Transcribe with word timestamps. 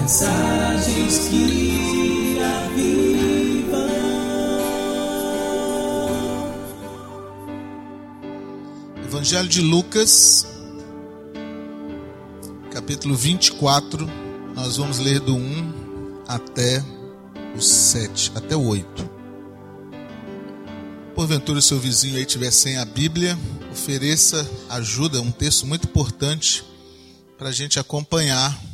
Mensagens 0.00 1.28
que 1.28 2.38
avivam. 2.40 3.90
Evangelho 9.04 9.48
de 9.48 9.60
Lucas, 9.60 10.46
capítulo 12.72 13.14
24, 13.14 14.10
nós 14.54 14.78
vamos 14.78 14.98
ler 14.98 15.20
do 15.20 15.36
1 15.36 16.22
até 16.26 16.82
o 17.54 17.60
7, 17.60 18.32
até 18.34 18.56
o 18.56 18.66
8. 18.68 19.10
Porventura 21.14 21.58
o 21.58 21.62
seu 21.62 21.78
vizinho 21.78 22.16
aí 22.16 22.22
estiver 22.22 22.50
sem 22.50 22.78
a 22.78 22.86
Bíblia, 22.86 23.38
ofereça 23.70 24.50
ajuda, 24.70 25.18
é 25.18 25.20
um 25.20 25.30
texto 25.30 25.66
muito 25.66 25.86
importante 25.86 26.64
para 27.36 27.50
a 27.50 27.52
gente 27.52 27.78
acompanhar. 27.78 28.69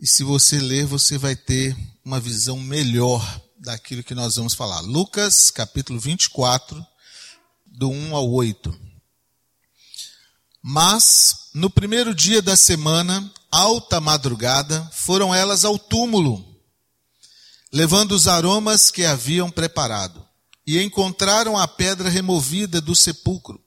E 0.00 0.06
se 0.06 0.22
você 0.22 0.60
ler, 0.60 0.86
você 0.86 1.18
vai 1.18 1.34
ter 1.34 1.76
uma 2.04 2.20
visão 2.20 2.60
melhor 2.60 3.42
daquilo 3.58 4.04
que 4.04 4.14
nós 4.14 4.36
vamos 4.36 4.54
falar. 4.54 4.78
Lucas, 4.82 5.50
capítulo 5.50 5.98
24, 5.98 6.86
do 7.66 7.90
1 7.90 8.14
ao 8.14 8.30
8. 8.30 8.78
Mas, 10.62 11.48
no 11.52 11.68
primeiro 11.68 12.14
dia 12.14 12.40
da 12.40 12.54
semana, 12.54 13.28
alta 13.50 14.00
madrugada, 14.00 14.88
foram 14.92 15.34
elas 15.34 15.64
ao 15.64 15.76
túmulo, 15.76 16.46
levando 17.72 18.12
os 18.12 18.28
aromas 18.28 18.92
que 18.92 19.04
haviam 19.04 19.50
preparado, 19.50 20.24
e 20.64 20.80
encontraram 20.80 21.58
a 21.58 21.66
pedra 21.66 22.08
removida 22.08 22.80
do 22.80 22.94
sepulcro. 22.94 23.60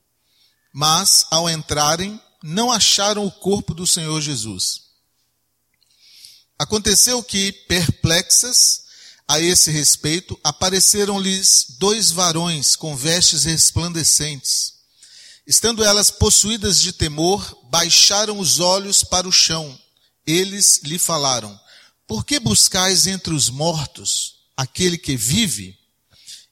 Mas, 0.73 1.25
ao 1.29 1.49
entrarem, 1.49 2.17
não 2.41 2.71
acharam 2.71 3.25
o 3.25 3.31
corpo 3.31 3.73
do 3.73 3.85
Senhor 3.85 4.21
Jesus. 4.21 4.90
Aconteceu 6.61 7.23
que, 7.23 7.51
perplexas 7.51 8.83
a 9.27 9.39
esse 9.39 9.71
respeito, 9.71 10.39
apareceram-lhes 10.43 11.65
dois 11.79 12.11
varões 12.11 12.75
com 12.75 12.95
vestes 12.95 13.45
resplandecentes. 13.45 14.73
Estando 15.47 15.83
elas 15.83 16.11
possuídas 16.11 16.79
de 16.79 16.93
temor, 16.93 17.57
baixaram 17.71 18.37
os 18.37 18.59
olhos 18.59 19.03
para 19.03 19.27
o 19.27 19.31
chão. 19.31 19.75
Eles 20.23 20.81
lhe 20.83 20.99
falaram: 20.99 21.59
Por 22.05 22.23
que 22.23 22.39
buscais 22.39 23.07
entre 23.07 23.33
os 23.33 23.49
mortos 23.49 24.35
aquele 24.55 24.99
que 24.99 25.17
vive? 25.17 25.75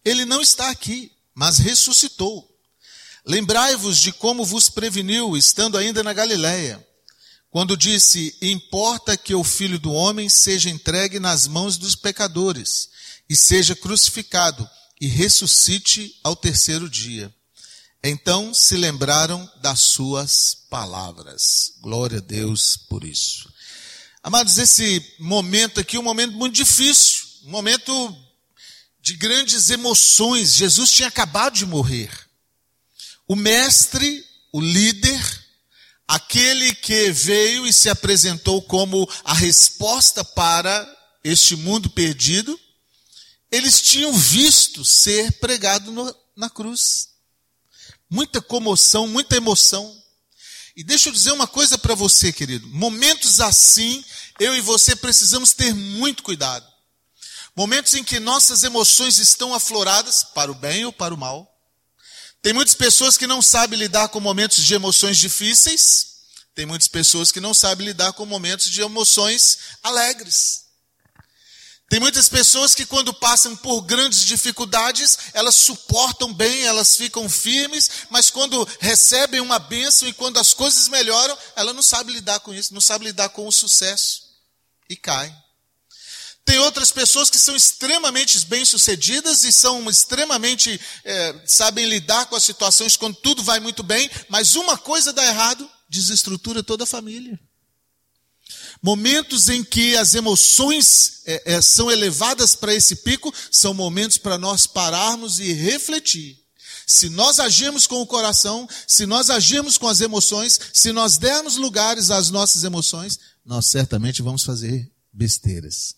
Ele 0.04 0.26
não 0.26 0.42
está 0.42 0.72
aqui, 0.72 1.12
mas 1.36 1.60
ressuscitou. 1.60 2.50
Lembrai-vos 3.24 4.00
de 4.00 4.12
como 4.12 4.44
vos 4.44 4.70
preveniu, 4.70 5.38
estando 5.38 5.78
ainda 5.78 6.02
na 6.02 6.14
Galiléia, 6.14 6.84
quando 7.50 7.78
disse: 7.78 8.36
Importa 8.42 9.18
que 9.18 9.34
o 9.34 9.44
filho 9.44 9.80
do 9.80 9.92
homem 9.92 10.30
seja 10.30 10.70
entregue 10.70 11.20
nas 11.20 11.48
mãos 11.48 11.78
dos 11.78 11.96
pecadores, 11.96 12.90
e 13.30 13.36
seja 13.36 13.76
crucificado, 13.76 14.68
e 15.00 15.08
ressuscite 15.08 16.20
ao 16.24 16.36
terceiro 16.36 16.90
dia. 16.90 17.34
Então 18.04 18.54
se 18.54 18.78
lembraram 18.78 19.50
das 19.62 19.80
suas 19.80 20.56
palavras. 20.70 21.74
Glória 21.82 22.20
a 22.20 22.22
Deus 22.22 22.78
por 22.90 23.04
isso. 23.04 23.52
Amados, 24.24 24.58
esse 24.58 25.16
momento 25.20 25.80
aqui 25.80 25.96
é 25.96 26.00
um 26.00 26.04
momento 26.04 26.34
muito 26.34 26.56
difícil, 26.56 27.24
um 27.46 27.50
momento 27.50 28.16
de 29.02 29.16
grandes 29.16 29.70
emoções. 29.70 30.54
Jesus 30.54 30.92
tinha 30.92 31.08
acabado 31.08 31.56
de 31.56 31.66
morrer. 31.66 32.10
O 33.28 33.36
mestre, 33.36 34.24
o 34.52 34.62
líder, 34.62 35.22
aquele 36.10 36.74
que 36.76 37.12
veio 37.12 37.66
e 37.66 37.72
se 37.72 37.90
apresentou 37.90 38.62
como 38.64 39.10
a 39.24 39.34
resposta 39.34 40.26
para 40.26 40.98
este 41.24 41.56
mundo 41.56 41.90
perdido, 41.90 42.60
eles 43.52 43.82
tinham 43.82 44.14
visto 44.14 44.84
ser 44.84 45.32
pregado 45.40 45.92
no, 45.92 46.16
na 46.36 46.50
cruz 46.50 47.10
muita 48.10 48.42
comoção, 48.42 49.08
muita 49.08 49.38
emoção. 49.38 49.96
E 50.76 50.84
deixa 50.84 51.10
eu 51.10 51.14
dizer 51.14 51.32
uma 51.32 51.48
coisa 51.48 51.78
para 51.78 51.94
você, 51.94 52.32
querido. 52.34 52.68
Momentos 52.70 53.40
assim, 53.40 54.04
eu 54.40 54.56
e 54.56 54.62
você 54.62 54.96
precisamos 54.96 55.54
ter 55.54 55.74
muito 55.74 56.24
cuidado. 56.24 56.66
Momentos 57.56 57.94
em 57.94 58.04
que 58.04 58.20
nossas 58.20 58.64
emoções 58.64 59.20
estão 59.20 59.54
afloradas, 59.54 60.24
para 60.24 60.52
o 60.52 60.56
bem 60.56 60.86
ou 60.86 60.94
para 60.94 61.14
o 61.14 61.18
mal. 61.18 61.48
Tem 62.42 62.54
muitas 62.54 62.74
pessoas 62.74 63.18
que 63.18 63.28
não 63.28 63.42
sabem 63.42 63.78
lidar 63.78 64.08
com 64.08 64.20
momentos 64.20 64.64
de 64.64 64.74
emoções 64.74 65.18
difíceis. 65.18 66.09
Tem 66.60 66.66
muitas 66.66 66.90
pessoas 66.90 67.32
que 67.32 67.40
não 67.40 67.54
sabem 67.54 67.88
lidar 67.88 68.12
com 68.12 68.26
momentos 68.26 68.70
de 68.70 68.82
emoções 68.82 69.60
alegres. 69.82 70.66
Tem 71.88 72.02
muitas 72.02 72.28
pessoas 72.28 72.76
que, 72.76 72.86
quando 72.86 73.14
passam 73.14 73.56
por 73.56 73.84
grandes 73.84 74.26
dificuldades, 74.26 75.18
elas 75.34 75.56
suportam 75.56 76.34
bem, 76.34 76.64
elas 76.64 76.98
ficam 76.98 77.30
firmes, 77.30 77.90
mas 78.10 78.30
quando 78.30 78.68
recebem 78.82 79.40
uma 79.40 79.58
bênção 79.58 80.06
e 80.06 80.12
quando 80.12 80.38
as 80.38 80.54
coisas 80.54 80.90
melhoram, 80.90 81.38
ela 81.56 81.72
não 81.72 81.82
sabe 81.82 82.12
lidar 82.12 82.42
com 82.42 82.54
isso, 82.54 82.74
não 82.74 82.82
sabe 82.82 83.06
lidar 83.06 83.30
com 83.30 83.48
o 83.48 83.52
sucesso 83.54 84.24
e 84.90 84.98
cai. 84.98 85.34
Tem 86.44 86.60
outras 86.60 86.92
pessoas 86.92 87.30
que 87.30 87.40
são 87.40 87.56
extremamente 87.56 88.38
bem-sucedidas 88.48 89.46
e 89.46 89.54
são 89.54 89.90
extremamente, 89.90 90.78
é, 91.06 91.42
sabem 91.46 91.86
lidar 91.86 92.26
com 92.26 92.36
as 92.36 92.44
situações 92.44 92.98
quando 92.98 93.16
tudo 93.16 93.42
vai 93.42 93.62
muito 93.62 93.82
bem, 93.82 94.12
mas 94.28 94.56
uma 94.56 94.78
coisa 94.78 95.14
dá 95.14 95.26
errado, 95.26 95.79
desestrutura 95.90 96.62
toda 96.62 96.84
a 96.84 96.88
família. 96.88 97.40
Momentos 98.82 99.50
em 99.50 99.64
que 99.64 99.96
as 99.98 100.16
emoções 100.16 101.22
é, 101.26 101.56
é, 101.56 101.62
são 101.62 101.92
elevadas 101.92 102.56
para 102.56 102.74
esse 102.74 102.98
pico, 102.98 103.34
são 103.52 103.74
momentos 103.74 104.18
para 104.18 104.38
nós 104.38 104.66
pararmos 104.66 105.40
e 105.40 105.52
refletir. 105.54 106.40
Se 106.88 107.10
nós 107.10 107.40
agirmos 107.40 107.86
com 107.86 108.02
o 108.02 108.08
coração, 108.08 108.68
se 108.88 109.06
nós 109.06 109.30
agirmos 109.30 109.78
com 109.78 109.88
as 109.88 110.02
emoções, 110.02 110.60
se 110.74 110.92
nós 110.92 111.18
dermos 111.18 111.56
lugares 111.56 112.10
às 112.10 112.32
nossas 112.32 112.64
emoções, 112.64 113.20
nós 113.46 113.68
certamente 113.68 114.22
vamos 114.22 114.44
fazer 114.44 114.90
besteiras. 115.14 115.96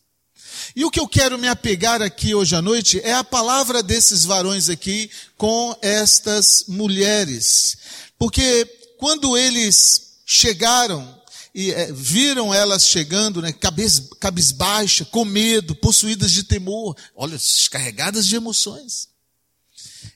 E 0.75 0.83
o 0.83 0.91
que 0.91 0.99
eu 0.99 1.07
quero 1.07 1.37
me 1.37 1.47
apegar 1.47 2.01
aqui 2.01 2.35
hoje 2.35 2.55
à 2.55 2.61
noite 2.61 2.99
é 3.03 3.13
a 3.13 3.23
palavra 3.23 3.81
desses 3.81 4.25
varões 4.25 4.69
aqui 4.69 5.09
com 5.37 5.73
estas 5.81 6.65
mulheres. 6.67 7.77
Porque 8.17 8.67
quando 9.01 9.35
eles 9.35 10.19
chegaram 10.27 11.19
e 11.55 11.71
é, 11.71 11.91
viram 11.91 12.53
elas 12.53 12.85
chegando, 12.85 13.41
né, 13.41 13.51
cabisbaixa, 13.51 15.03
com 15.05 15.25
medo, 15.25 15.73
possuídas 15.73 16.31
de 16.31 16.43
temor, 16.43 16.95
olha, 17.15 17.35
carregadas 17.71 18.27
de 18.27 18.35
emoções. 18.35 19.09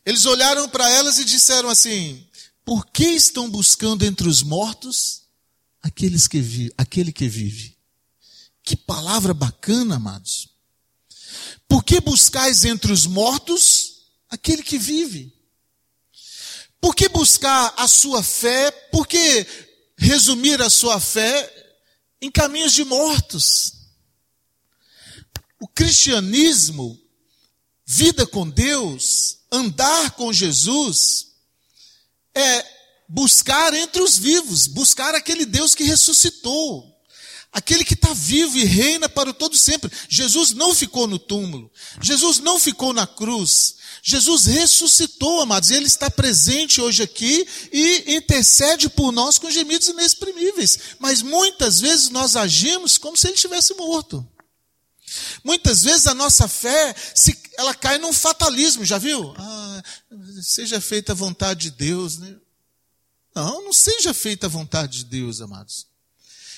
Eles 0.05 0.27
olharam 0.27 0.69
para 0.69 0.87
elas 0.87 1.17
e 1.17 1.25
disseram 1.25 1.67
assim: 1.67 2.27
Por 2.63 2.85
que 2.85 3.05
estão 3.05 3.49
buscando 3.49 4.05
entre 4.05 4.29
os 4.29 4.43
mortos 4.43 5.23
aqueles 5.81 6.27
que 6.27 6.39
vi, 6.39 6.71
aquele 6.77 7.11
que 7.11 7.27
vive? 7.27 7.75
Que 8.63 8.77
palavra 8.77 9.33
bacana, 9.33 9.95
amados. 9.95 10.47
Por 11.67 11.83
que 11.83 11.99
buscais 11.99 12.65
entre 12.65 12.93
os 12.93 13.07
mortos 13.07 14.03
aquele 14.29 14.61
que 14.61 14.77
vive? 14.77 15.34
Por 16.85 16.93
que 16.93 17.09
buscar 17.09 17.73
a 17.77 17.87
sua 17.87 18.21
fé? 18.21 18.69
Por 18.69 19.07
que 19.07 19.47
resumir 19.97 20.61
a 20.61 20.69
sua 20.69 20.99
fé 20.99 21.51
em 22.21 22.29
caminhos 22.29 22.73
de 22.73 22.85
mortos. 22.85 23.73
O 25.59 25.67
cristianismo, 25.67 26.95
vida 27.87 28.27
com 28.27 28.47
Deus, 28.47 29.39
andar 29.51 30.11
com 30.11 30.31
Jesus, 30.31 31.29
é 32.35 32.63
buscar 33.09 33.73
entre 33.73 34.03
os 34.03 34.15
vivos, 34.15 34.67
buscar 34.67 35.15
aquele 35.15 35.43
Deus 35.43 35.73
que 35.73 35.85
ressuscitou, 35.85 36.95
aquele 37.51 37.83
que 37.83 37.95
está 37.95 38.13
vivo 38.13 38.59
e 38.59 38.63
reina 38.63 39.09
para 39.09 39.31
o 39.31 39.33
todo 39.33 39.57
sempre. 39.57 39.91
Jesus 40.07 40.51
não 40.51 40.75
ficou 40.75 41.07
no 41.07 41.17
túmulo, 41.17 41.71
Jesus 41.99 42.37
não 42.37 42.59
ficou 42.59 42.93
na 42.93 43.07
cruz, 43.07 43.77
Jesus 44.07 44.45
ressuscitou, 44.45 45.41
amados, 45.41 45.71
e 45.71 45.73
Ele 45.73 45.87
está 45.87 46.11
presente 46.11 46.79
hoje 46.79 47.01
aqui 47.01 47.47
e 47.73 48.15
intercede 48.15 48.87
por 48.87 49.11
nós 49.11 49.39
com 49.39 49.49
gemidos 49.49 49.87
inexprimíveis. 49.87 50.77
Mas 50.99 51.23
muitas 51.23 51.79
vezes 51.79 52.11
nós 52.11 52.35
agimos 52.35 52.99
como 52.99 53.17
se 53.17 53.25
Ele 53.25 53.33
estivesse 53.33 53.73
morto. 53.73 54.23
Muitas 55.43 55.81
vezes 55.81 56.05
a 56.05 56.13
nossa 56.13 56.47
fé, 56.47 56.95
se, 57.15 57.35
ela 57.57 57.73
cai 57.73 57.97
num 57.97 58.13
fatalismo, 58.13 58.85
já 58.85 58.99
viu? 58.99 59.33
Ah, 59.39 59.83
seja 60.43 60.79
feita 60.79 61.13
a 61.13 61.15
vontade 61.15 61.71
de 61.71 61.71
Deus, 61.71 62.19
né? 62.19 62.35
Não, 63.33 63.65
não 63.65 63.73
seja 63.73 64.13
feita 64.13 64.45
a 64.45 64.49
vontade 64.49 64.99
de 64.99 65.05
Deus, 65.05 65.41
amados. 65.41 65.87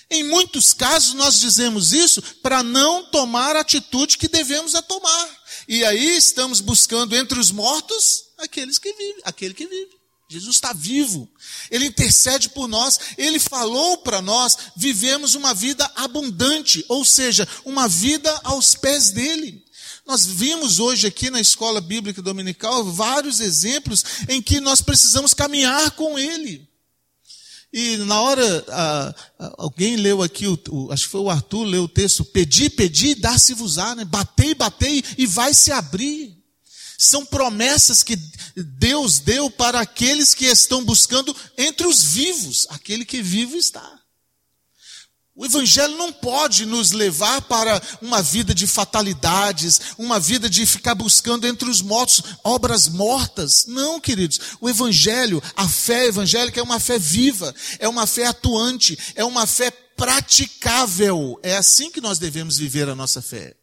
Em 0.09 0.23
muitos 0.23 0.73
casos 0.73 1.13
nós 1.13 1.39
dizemos 1.39 1.91
isso 1.91 2.21
para 2.41 2.63
não 2.63 3.05
tomar 3.05 3.55
a 3.55 3.61
atitude 3.61 4.17
que 4.17 4.27
devemos 4.27 4.73
a 4.73 4.81
tomar. 4.81 5.29
E 5.67 5.83
aí 5.83 6.15
estamos 6.15 6.61
buscando 6.61 7.15
entre 7.15 7.39
os 7.39 7.51
mortos 7.51 8.23
aqueles 8.37 8.77
que 8.77 8.93
vivem, 8.93 9.21
aquele 9.23 9.53
que 9.53 9.67
vive. 9.67 9.97
Jesus 10.29 10.55
está 10.55 10.73
vivo. 10.73 11.29
Ele 11.71 11.85
intercede 11.85 12.49
por 12.49 12.67
nós. 12.67 12.99
Ele 13.17 13.39
falou 13.39 13.97
para 13.97 14.21
nós 14.21 14.57
vivemos 14.75 15.35
uma 15.35 15.53
vida 15.53 15.89
abundante, 15.95 16.83
ou 16.89 17.05
seja, 17.05 17.47
uma 17.63 17.87
vida 17.87 18.29
aos 18.43 18.75
pés 18.75 19.11
dele. 19.11 19.63
Nós 20.05 20.25
vimos 20.25 20.79
hoje 20.79 21.07
aqui 21.07 21.29
na 21.29 21.39
escola 21.39 21.81
bíblica 21.81 22.21
dominical 22.21 22.83
vários 22.85 23.39
exemplos 23.39 24.03
em 24.27 24.41
que 24.41 24.59
nós 24.59 24.81
precisamos 24.81 25.33
caminhar 25.33 25.91
com 25.91 26.17
ele. 26.17 26.66
E 27.71 27.97
na 27.97 28.21
hora, 28.21 28.65
alguém 29.57 29.97
leu 29.97 30.23
aqui, 30.23 30.47
o, 30.47 30.57
o, 30.69 30.91
acho 30.91 31.05
que 31.05 31.11
foi 31.11 31.21
o 31.21 31.29
Arthur, 31.29 31.65
leu 31.65 31.83
o 31.83 31.89
texto, 31.89 32.23
pedi, 32.23 32.69
pedi, 32.69 33.13
dá-se-vos-á, 33.15 33.93
né? 33.95 34.05
batei, 34.05 34.55
batei 34.55 35.03
e 35.17 35.25
vai 35.25 35.53
se 35.53 35.71
abrir. 35.71 36.37
São 36.97 37.23
promessas 37.25 38.01
que 38.01 38.15
Deus 38.55 39.19
deu 39.19 39.51
para 39.51 39.79
aqueles 39.79 40.33
que 40.33 40.45
estão 40.45 40.83
buscando 40.83 41.35
entre 41.55 41.85
os 41.85 42.01
vivos. 42.01 42.65
Aquele 42.69 43.05
que 43.05 43.21
vivo 43.21 43.55
está. 43.55 44.01
O 45.37 45.45
Evangelho 45.45 45.95
não 45.97 46.11
pode 46.11 46.65
nos 46.65 46.91
levar 46.91 47.43
para 47.43 47.79
uma 48.01 48.23
vida 48.23 48.55
de 48.55 48.65
fatalidades, 48.65 49.79
uma 49.95 50.19
vida 50.19 50.49
de 50.49 50.65
ficar 50.65 50.95
buscando 50.95 51.45
entre 51.45 51.69
os 51.69 51.79
mortos 51.79 52.23
obras 52.43 52.87
mortas. 52.87 53.67
Não, 53.67 53.99
queridos. 53.99 54.39
O 54.59 54.67
Evangelho, 54.67 55.41
a 55.55 55.69
fé 55.69 56.07
evangélica 56.07 56.59
é 56.59 56.63
uma 56.63 56.79
fé 56.79 56.97
viva, 56.97 57.53
é 57.77 57.87
uma 57.87 58.07
fé 58.07 58.25
atuante, 58.25 58.97
é 59.13 59.23
uma 59.23 59.45
fé 59.45 59.69
praticável. 59.69 61.39
É 61.43 61.55
assim 61.55 61.91
que 61.91 62.01
nós 62.01 62.17
devemos 62.17 62.57
viver 62.57 62.89
a 62.89 62.95
nossa 62.95 63.21
fé. 63.21 63.55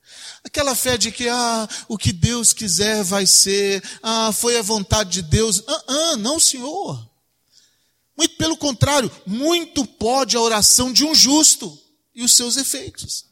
Aquela 0.45 0.77
fé 0.77 0.97
de 0.97 1.11
que, 1.11 1.29
ah, 1.29 1.69
o 1.89 1.99
que 1.99 2.13
Deus 2.13 2.53
quiser 2.53 3.03
vai 3.03 3.27
ser, 3.27 3.83
ah, 4.01 4.31
foi 4.31 4.57
a 4.57 4.63
vontade 4.63 5.11
de 5.11 5.23
Deus. 5.23 5.61
Ah, 5.67 5.83
ah, 5.89 6.17
não, 6.19 6.39
Senhor. 6.39 7.14
Muito 8.17 8.37
pelo 8.37 8.57
contrário, 8.57 9.11
muito 9.27 9.85
pode 9.85 10.37
a 10.37 10.41
oração 10.41 10.93
de 10.93 11.05
um 11.05 11.15
justo 11.15 11.77
e 12.15 12.23
os 12.23 12.35
seus 12.35 12.57
efeitos. 12.57 13.27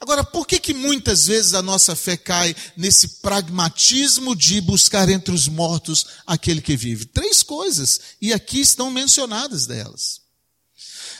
Agora, 0.00 0.22
por 0.22 0.46
que 0.46 0.60
que 0.60 0.72
muitas 0.72 1.26
vezes 1.26 1.54
a 1.54 1.62
nossa 1.62 1.96
fé 1.96 2.16
cai 2.16 2.54
nesse 2.76 3.20
pragmatismo 3.20 4.36
de 4.36 4.60
buscar 4.60 5.08
entre 5.08 5.34
os 5.34 5.48
mortos 5.48 6.06
aquele 6.26 6.60
que 6.60 6.76
vive? 6.76 7.04
Três 7.06 7.42
coisas, 7.42 8.00
e 8.20 8.32
aqui 8.32 8.60
estão 8.60 8.90
mencionadas 8.90 9.66
delas. 9.66 10.20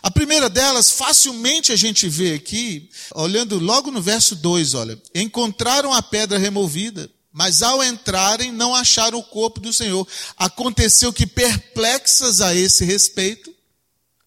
A 0.00 0.10
primeira 0.12 0.48
delas, 0.48 0.92
facilmente 0.92 1.72
a 1.72 1.76
gente 1.76 2.08
vê 2.08 2.34
aqui, 2.34 2.88
olhando 3.14 3.58
logo 3.58 3.90
no 3.90 4.00
verso 4.00 4.36
2, 4.36 4.74
olha, 4.74 5.00
encontraram 5.12 5.92
a 5.92 6.00
pedra 6.00 6.38
removida, 6.38 7.10
mas 7.38 7.62
ao 7.62 7.84
entrarem 7.84 8.50
não 8.50 8.74
acharam 8.74 9.16
o 9.16 9.22
corpo 9.22 9.60
do 9.60 9.72
Senhor. 9.72 10.04
Aconteceu 10.36 11.12
que 11.12 11.24
perplexas 11.24 12.40
a 12.40 12.52
esse 12.52 12.84
respeito, 12.84 13.54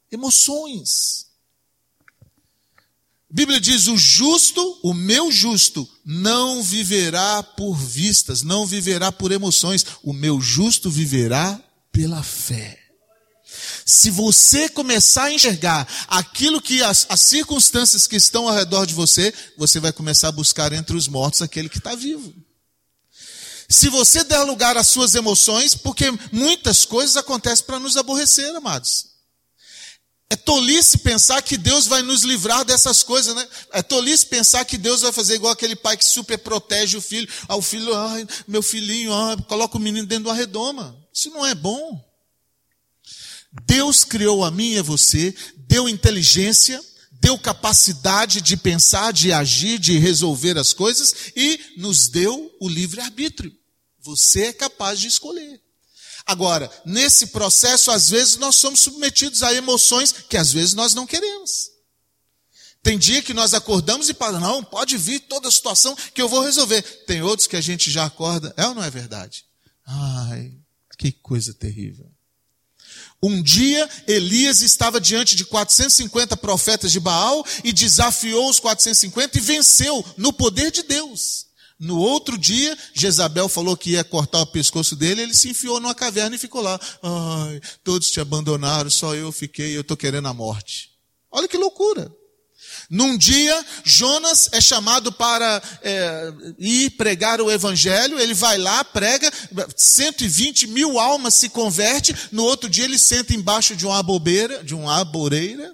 emoções. 0.09 1.25
A 3.29 3.33
Bíblia 3.33 3.59
diz: 3.59 3.87
o 3.87 3.97
justo, 3.97 4.79
o 4.81 4.93
meu 4.93 5.29
justo, 5.29 5.85
não 6.05 6.63
viverá 6.63 7.43
por 7.43 7.75
vistas, 7.75 8.43
não 8.43 8.65
viverá 8.65 9.11
por 9.11 9.33
emoções, 9.33 9.85
o 10.01 10.13
meu 10.13 10.39
justo 10.39 10.89
viverá 10.89 11.61
pela 11.91 12.23
fé. 12.23 12.79
Se 13.85 14.09
você 14.09 14.69
começar 14.69 15.25
a 15.25 15.33
enxergar 15.33 15.85
aquilo 16.07 16.61
que 16.61 16.81
as, 16.81 17.05
as, 17.09 17.19
circunstâncias 17.19 18.07
que 18.07 18.15
estão 18.15 18.47
ao 18.47 18.55
redor 18.55 18.85
de 18.85 18.93
você, 18.93 19.33
você 19.57 19.81
vai 19.81 19.91
começar 19.91 20.29
a 20.29 20.31
buscar 20.31 20.71
entre 20.71 20.95
os 20.95 21.09
mortos 21.09 21.41
aquele 21.41 21.67
que 21.67 21.77
está 21.77 21.93
vivo. 21.93 22.33
Se 23.71 23.88
você 23.88 24.23
der 24.25 24.41
lugar 24.41 24.75
às 24.75 24.89
suas 24.89 25.15
emoções, 25.15 25.73
porque 25.73 26.06
muitas 26.29 26.83
coisas 26.83 27.15
acontecem 27.15 27.65
para 27.65 27.79
nos 27.79 27.95
aborrecer, 27.95 28.53
amados. 28.53 29.12
É 30.29 30.35
tolice 30.35 30.97
pensar 30.97 31.41
que 31.41 31.57
Deus 31.57 31.88
vai 31.88 32.01
nos 32.01 32.23
livrar 32.23 32.65
dessas 32.65 33.01
coisas, 33.01 33.33
né? 33.33 33.47
É 33.71 33.81
tolice 33.81 34.25
pensar 34.25 34.65
que 34.65 34.77
Deus 34.77 35.01
vai 35.01 35.13
fazer 35.13 35.35
igual 35.35 35.53
aquele 35.53 35.75
pai 35.75 35.95
que 35.95 36.03
super 36.03 36.38
protege 36.38 36.97
o 36.97 37.01
filho. 37.01 37.27
Ah, 37.47 37.56
o 37.56 37.62
filho, 37.62 37.94
meu 38.45 38.62
filhinho, 38.62 39.13
ah, 39.13 39.38
coloca 39.47 39.77
o 39.77 39.79
menino 39.79 40.06
dentro 40.06 40.25
de 40.25 40.29
uma 40.29 40.35
redoma. 40.35 40.97
Isso 41.13 41.29
não 41.29 41.45
é 41.45 41.56
bom. 41.56 42.01
Deus 43.65 44.03
criou 44.03 44.44
a 44.44 44.51
mim 44.51 44.73
e 44.73 44.79
a 44.79 44.83
você, 44.83 45.33
deu 45.56 45.88
inteligência, 45.88 46.81
deu 47.21 47.38
capacidade 47.38 48.41
de 48.41 48.57
pensar, 48.57 49.13
de 49.13 49.31
agir, 49.31 49.79
de 49.79 49.97
resolver 49.97 50.57
as 50.57 50.73
coisas 50.73 51.31
e 51.35 51.59
nos 51.77 52.09
deu 52.09 52.53
o 52.59 52.68
livre-arbítrio. 52.68 53.60
Você 54.01 54.45
é 54.45 54.53
capaz 54.53 55.00
de 55.00 55.07
escolher. 55.07 55.62
Agora, 56.25 56.71
nesse 56.86 57.27
processo, 57.27 57.92
às 57.92 58.09
vezes 58.09 58.38
nós 58.38 58.56
somos 58.56 58.80
submetidos 58.80 59.44
a 59.44 59.53
emoções 59.53 60.12
que 60.12 60.38
às 60.38 60.51
vezes 60.51 60.74
nós 60.74 60.94
não 60.94 61.07
queremos. 61.07 61.71
Tem 62.83 62.98
dia 62.98 63.21
que 63.21 63.33
nós 63.33 63.53
acordamos 63.53 64.09
e 64.09 64.13
falamos, 64.13 64.42
não, 64.42 64.63
pode 64.63 64.98
vir 64.98 65.19
toda 65.21 65.48
a 65.48 65.51
situação 65.51 65.95
que 66.13 66.21
eu 66.21 66.27
vou 66.27 66.42
resolver. 66.42 66.81
Tem 67.06 67.21
outros 67.21 67.48
que 67.48 67.56
a 67.56 67.62
gente 67.62 67.92
já 67.92 68.06
acorda, 68.06 68.53
é 68.57 68.65
ou 68.65 68.74
não 68.74 68.83
é 68.83 68.89
verdade? 68.89 69.45
Ai, 69.86 70.54
que 70.97 71.12
coisa 71.12 71.54
terrível. 71.54 72.09
Um 73.21 73.42
dia, 73.42 73.88
Elias 74.07 74.62
estava 74.62 75.00
diante 75.00 75.36
de 75.36 75.45
450 75.45 76.36
profetas 76.38 76.92
de 76.92 77.00
Baal 77.00 77.45
e 77.63 77.71
desafiou 77.71 78.50
os 78.50 78.59
450 78.59 79.38
e 79.38 79.42
venceu 79.42 80.04
no 80.18 80.33
poder 80.33 80.71
de 80.71 80.81
Deus. 80.81 81.50
No 81.81 81.98
outro 81.98 82.38
dia, 82.38 82.78
Jezabel 82.94 83.50
falou 83.50 83.75
que 83.75 83.94
ia 83.94 84.04
cortar 84.04 84.39
o 84.42 84.45
pescoço 84.45 84.95
dele, 84.95 85.24
ele 85.24 85.33
se 85.33 85.50
enfiou 85.50 85.80
numa 85.80 85.95
caverna 85.95 86.36
e 86.36 86.39
ficou 86.39 86.62
lá. 86.62 86.80
Ai, 87.01 87.60
todos 87.83 88.12
te 88.12 88.19
abandonaram, 88.19 88.88
só 88.88 89.16
eu 89.16 89.31
fiquei, 89.31 89.75
eu 89.75 89.81
estou 89.81 89.98
querendo 89.98 90.28
a 90.28 90.33
morte. 90.33 90.92
Olha 91.31 91.48
que 91.48 91.57
loucura. 91.57 92.16
Num 92.88 93.18
dia, 93.18 93.66
Jonas 93.83 94.50
é 94.51 94.62
chamado 94.62 95.12
para 95.12 95.60
é, 95.81 96.31
ir 96.60 96.92
pregar 96.92 97.42
o 97.42 97.50
evangelho, 97.50 98.19
ele 98.19 98.36
vai 98.36 98.60
lá, 98.60 98.83
prega, 98.83 99.31
120 99.75 100.68
mil 100.68 101.00
almas 101.00 101.33
se 101.33 101.50
converte, 101.50 102.16
no 102.31 102.44
outro 102.44 102.69
dia 102.69 102.86
ele 102.86 103.00
senta 103.00 103.33
embaixo 103.33 103.75
de 103.75 103.88
uma 103.88 104.04
bobeira, 104.04 104.63
de 104.63 104.75
uma 104.75 105.00
aboreira, 105.00 105.74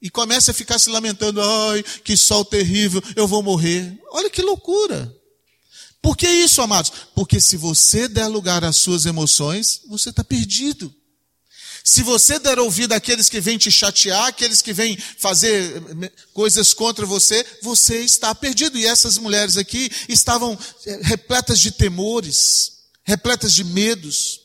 e 0.00 0.08
começa 0.08 0.50
a 0.50 0.54
ficar 0.54 0.78
se 0.78 0.88
lamentando, 0.90 1.40
ai, 1.42 1.82
que 2.04 2.16
sol 2.16 2.44
terrível, 2.44 3.02
eu 3.14 3.28
vou 3.28 3.42
morrer. 3.42 3.98
Olha 4.10 4.30
que 4.30 4.42
loucura. 4.42 5.14
Por 6.02 6.16
que 6.16 6.26
isso, 6.26 6.62
amados? 6.62 6.90
Porque 7.14 7.40
se 7.40 7.56
você 7.56 8.08
der 8.08 8.26
lugar 8.26 8.64
às 8.64 8.76
suas 8.76 9.04
emoções, 9.04 9.82
você 9.86 10.08
está 10.08 10.24
perdido. 10.24 10.94
Se 11.84 12.02
você 12.02 12.38
der 12.38 12.58
ouvido 12.58 12.92
àqueles 12.92 13.28
que 13.28 13.40
vêm 13.40 13.58
te 13.58 13.70
chatear, 13.70 14.26
aqueles 14.26 14.60
que 14.60 14.72
vêm 14.72 14.96
fazer 14.96 15.82
eh, 16.02 16.12
coisas 16.32 16.74
contra 16.74 17.06
você, 17.06 17.44
você 17.62 18.00
está 18.00 18.34
perdido. 18.34 18.78
E 18.78 18.86
essas 18.86 19.18
mulheres 19.18 19.56
aqui 19.56 19.90
estavam 20.08 20.58
eh, 20.86 21.00
repletas 21.02 21.58
de 21.58 21.70
temores, 21.70 22.72
repletas 23.02 23.52
de 23.52 23.64
medos, 23.64 24.39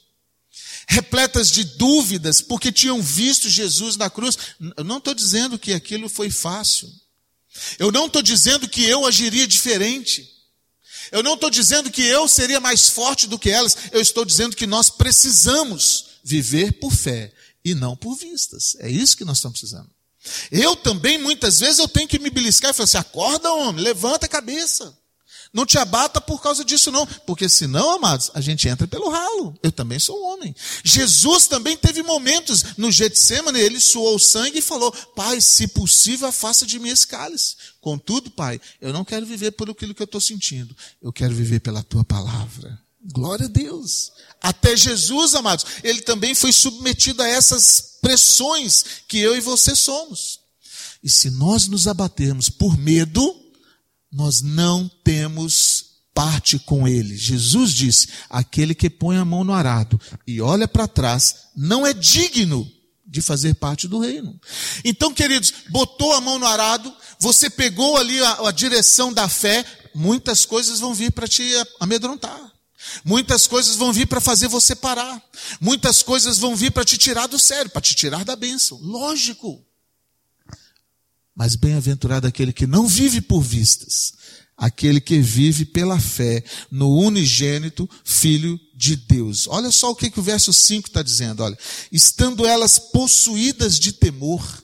repletas 0.87 1.49
de 1.49 1.63
dúvidas, 1.63 2.41
porque 2.41 2.71
tinham 2.71 3.01
visto 3.01 3.49
Jesus 3.49 3.97
na 3.97 4.09
cruz. 4.09 4.37
Eu 4.77 4.83
não 4.83 4.97
estou 4.97 5.13
dizendo 5.13 5.57
que 5.57 5.73
aquilo 5.73 6.09
foi 6.09 6.29
fácil. 6.29 6.89
Eu 7.79 7.91
não 7.91 8.07
estou 8.07 8.21
dizendo 8.21 8.67
que 8.67 8.83
eu 8.85 9.05
agiria 9.05 9.47
diferente. 9.47 10.29
Eu 11.11 11.23
não 11.23 11.35
estou 11.35 11.49
dizendo 11.49 11.91
que 11.91 12.01
eu 12.01 12.27
seria 12.27 12.59
mais 12.59 12.89
forte 12.89 13.27
do 13.27 13.39
que 13.39 13.49
elas. 13.49 13.75
Eu 13.91 14.01
estou 14.01 14.25
dizendo 14.25 14.55
que 14.55 14.67
nós 14.67 14.89
precisamos 14.89 16.05
viver 16.23 16.73
por 16.73 16.91
fé 16.91 17.33
e 17.63 17.73
não 17.73 17.95
por 17.95 18.15
vistas. 18.15 18.75
É 18.79 18.89
isso 18.89 19.17
que 19.17 19.25
nós 19.25 19.37
estamos 19.37 19.59
precisando. 19.59 19.89
Eu 20.51 20.75
também, 20.75 21.19
muitas 21.19 21.59
vezes, 21.59 21.79
eu 21.79 21.87
tenho 21.87 22.07
que 22.07 22.19
me 22.19 22.29
beliscar 22.29 22.71
e 22.71 22.73
falar 22.73 22.85
assim, 22.85 22.97
acorda 22.97 23.53
homem, 23.53 23.83
levanta 23.83 24.25
a 24.25 24.29
cabeça. 24.29 24.97
Não 25.55 25.65
te 25.65 25.77
abata 25.77 26.19
por 26.19 26.41
causa 26.41 26.65
disso 26.65 26.91
não, 26.91 27.07
porque 27.25 27.47
senão, 27.47 27.91
amados, 27.91 28.29
a 28.33 28.41
gente 28.41 28.67
entra 28.67 28.85
pelo 28.85 29.09
ralo. 29.09 29.57
Eu 29.63 29.71
também 29.71 29.97
sou 29.97 30.21
homem. 30.21 30.53
Jesus 30.83 31.47
também 31.47 31.77
teve 31.77 32.03
momentos 32.03 32.75
no 32.77 32.91
Getsemane, 32.91 33.57
ele 33.57 33.79
suou 33.79 34.19
sangue 34.19 34.59
e 34.59 34.61
falou: 34.61 34.91
"Pai, 35.15 35.39
se 35.39 35.69
possível, 35.69 36.27
afasta 36.27 36.65
de 36.65 36.77
mim 36.77 36.89
esse 36.89 37.07
cálice. 37.07 37.55
Contudo, 37.79 38.29
Pai, 38.31 38.59
eu 38.81 38.91
não 38.91 39.05
quero 39.05 39.25
viver 39.25 39.51
por 39.51 39.69
aquilo 39.69 39.95
que 39.95 40.01
eu 40.01 40.05
estou 40.05 40.19
sentindo. 40.19 40.75
Eu 41.01 41.13
quero 41.13 41.33
viver 41.33 41.61
pela 41.61 41.81
tua 41.81 42.03
palavra." 42.03 42.77
Glória 43.13 43.45
a 43.45 43.49
Deus. 43.49 44.11
Até 44.41 44.75
Jesus, 44.75 45.35
amados, 45.35 45.65
ele 45.85 46.01
também 46.01 46.35
foi 46.35 46.51
submetido 46.51 47.23
a 47.23 47.29
essas 47.29 47.97
pressões 48.01 48.83
que 49.07 49.19
eu 49.19 49.37
e 49.37 49.39
você 49.39 49.73
somos. 49.73 50.41
E 51.01 51.09
se 51.09 51.29
nós 51.29 51.69
nos 51.69 51.87
abatermos 51.87 52.49
por 52.49 52.77
medo, 52.77 53.44
nós 54.15 54.41
não 54.41 54.89
temos 55.03 55.95
parte 56.13 56.57
com 56.57 56.87
ele. 56.87 57.17
Jesus 57.17 57.73
disse: 57.73 58.07
aquele 58.29 58.73
que 58.73 58.89
põe 58.89 59.17
a 59.17 59.25
mão 59.25 59.43
no 59.43 59.53
arado 59.53 59.99
e 60.25 60.39
olha 60.39 60.67
para 60.67 60.87
trás 60.87 61.49
não 61.55 61.85
é 61.85 61.93
digno 61.93 62.71
de 63.05 63.21
fazer 63.21 63.53
parte 63.55 63.87
do 63.87 63.99
reino. 63.99 64.39
Então, 64.83 65.13
queridos, 65.13 65.53
botou 65.69 66.13
a 66.13 66.21
mão 66.21 66.39
no 66.39 66.45
arado, 66.45 66.91
você 67.19 67.49
pegou 67.49 67.97
ali 67.97 68.19
a, 68.21 68.47
a 68.47 68.51
direção 68.51 69.13
da 69.13 69.27
fé, 69.27 69.65
muitas 69.93 70.45
coisas 70.45 70.79
vão 70.79 70.93
vir 70.93 71.11
para 71.11 71.27
te 71.27 71.43
amedrontar. 71.79 72.53
Muitas 73.03 73.47
coisas 73.47 73.75
vão 73.75 73.91
vir 73.91 74.07
para 74.07 74.21
fazer 74.21 74.47
você 74.47 74.75
parar. 74.75 75.21
Muitas 75.59 76.03
coisas 76.03 76.37
vão 76.37 76.55
vir 76.55 76.71
para 76.71 76.85
te 76.85 76.97
tirar 76.97 77.27
do 77.27 77.39
sério, 77.39 77.71
para 77.71 77.81
te 77.81 77.95
tirar 77.95 78.23
da 78.23 78.35
bênção. 78.35 78.79
Lógico. 78.81 79.65
Mas 81.35 81.55
bem-aventurado 81.55 82.25
aquele 82.25 82.53
que 82.53 82.65
não 82.65 82.87
vive 82.87 83.19
por 83.19 83.41
vistas, 83.41 84.13
aquele 84.55 85.01
que 85.01 85.19
vive 85.19 85.65
pela 85.65 85.99
fé 85.99 86.41
no 86.71 86.97
unigênito 86.97 87.89
Filho 88.05 88.57
de 88.73 88.95
Deus. 88.95 89.45
Olha 89.47 89.69
só 89.69 89.91
o 89.91 89.95
que, 89.95 90.09
que 90.09 90.19
o 90.19 90.23
verso 90.23 90.53
5 90.53 90.87
está 90.87 91.01
dizendo, 91.01 91.43
olha. 91.43 91.57
Estando 91.91 92.45
elas 92.45 92.79
possuídas 92.79 93.77
de 93.77 93.91
temor, 93.91 94.63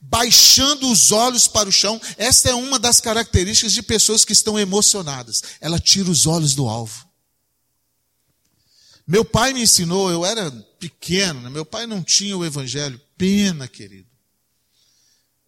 baixando 0.00 0.90
os 0.90 1.12
olhos 1.12 1.48
para 1.48 1.68
o 1.68 1.72
chão, 1.72 2.00
esta 2.18 2.50
é 2.50 2.54
uma 2.54 2.78
das 2.78 3.00
características 3.00 3.72
de 3.72 3.82
pessoas 3.82 4.24
que 4.24 4.32
estão 4.32 4.58
emocionadas. 4.58 5.42
Ela 5.60 5.78
tira 5.78 6.10
os 6.10 6.26
olhos 6.26 6.54
do 6.54 6.68
alvo. 6.68 7.08
Meu 9.06 9.24
pai 9.24 9.54
me 9.54 9.62
ensinou, 9.62 10.10
eu 10.10 10.26
era 10.26 10.50
pequeno, 10.78 11.40
né? 11.40 11.48
meu 11.48 11.64
pai 11.64 11.86
não 11.86 12.02
tinha 12.02 12.36
o 12.36 12.44
evangelho. 12.44 13.00
Pena, 13.16 13.66
querido. 13.66 14.07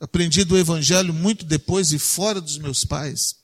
Aprendi 0.00 0.44
do 0.44 0.56
Evangelho 0.56 1.12
muito 1.12 1.44
depois 1.44 1.92
e 1.92 1.98
fora 1.98 2.40
dos 2.40 2.56
meus 2.56 2.84
pais. 2.84 3.36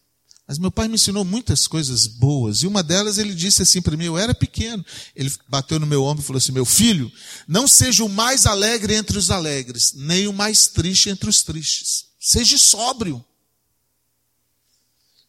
Mas 0.49 0.59
meu 0.59 0.71
pai 0.71 0.89
me 0.89 0.95
ensinou 0.95 1.25
muitas 1.25 1.67
coisas 1.67 2.07
boas. 2.07 2.63
E 2.63 2.67
uma 2.67 2.83
delas 2.83 3.19
ele 3.19 3.35
disse 3.35 3.63
assim 3.63 3.83
para 3.83 3.97
mim: 3.97 4.05
eu 4.05 4.17
era 4.17 4.35
pequeno. 4.35 4.85
Ele 5.15 5.31
bateu 5.49 5.79
no 5.79 5.87
meu 5.87 6.03
ombro 6.05 6.23
e 6.23 6.27
falou 6.27 6.39
assim: 6.39 6.53
Meu 6.53 6.65
filho, 6.65 7.13
não 7.47 7.69
seja 7.69 8.05
o 8.05 8.09
mais 8.09 8.47
alegre 8.47 8.95
entre 8.95 9.19
os 9.19 9.31
alegres, 9.31 9.93
nem 9.95 10.29
o 10.29 10.33
mais 10.33 10.69
triste 10.69 11.11
entre 11.11 11.29
os 11.29 11.43
tristes. 11.43 12.07
Seja 12.19 12.57
sóbrio. 12.57 13.23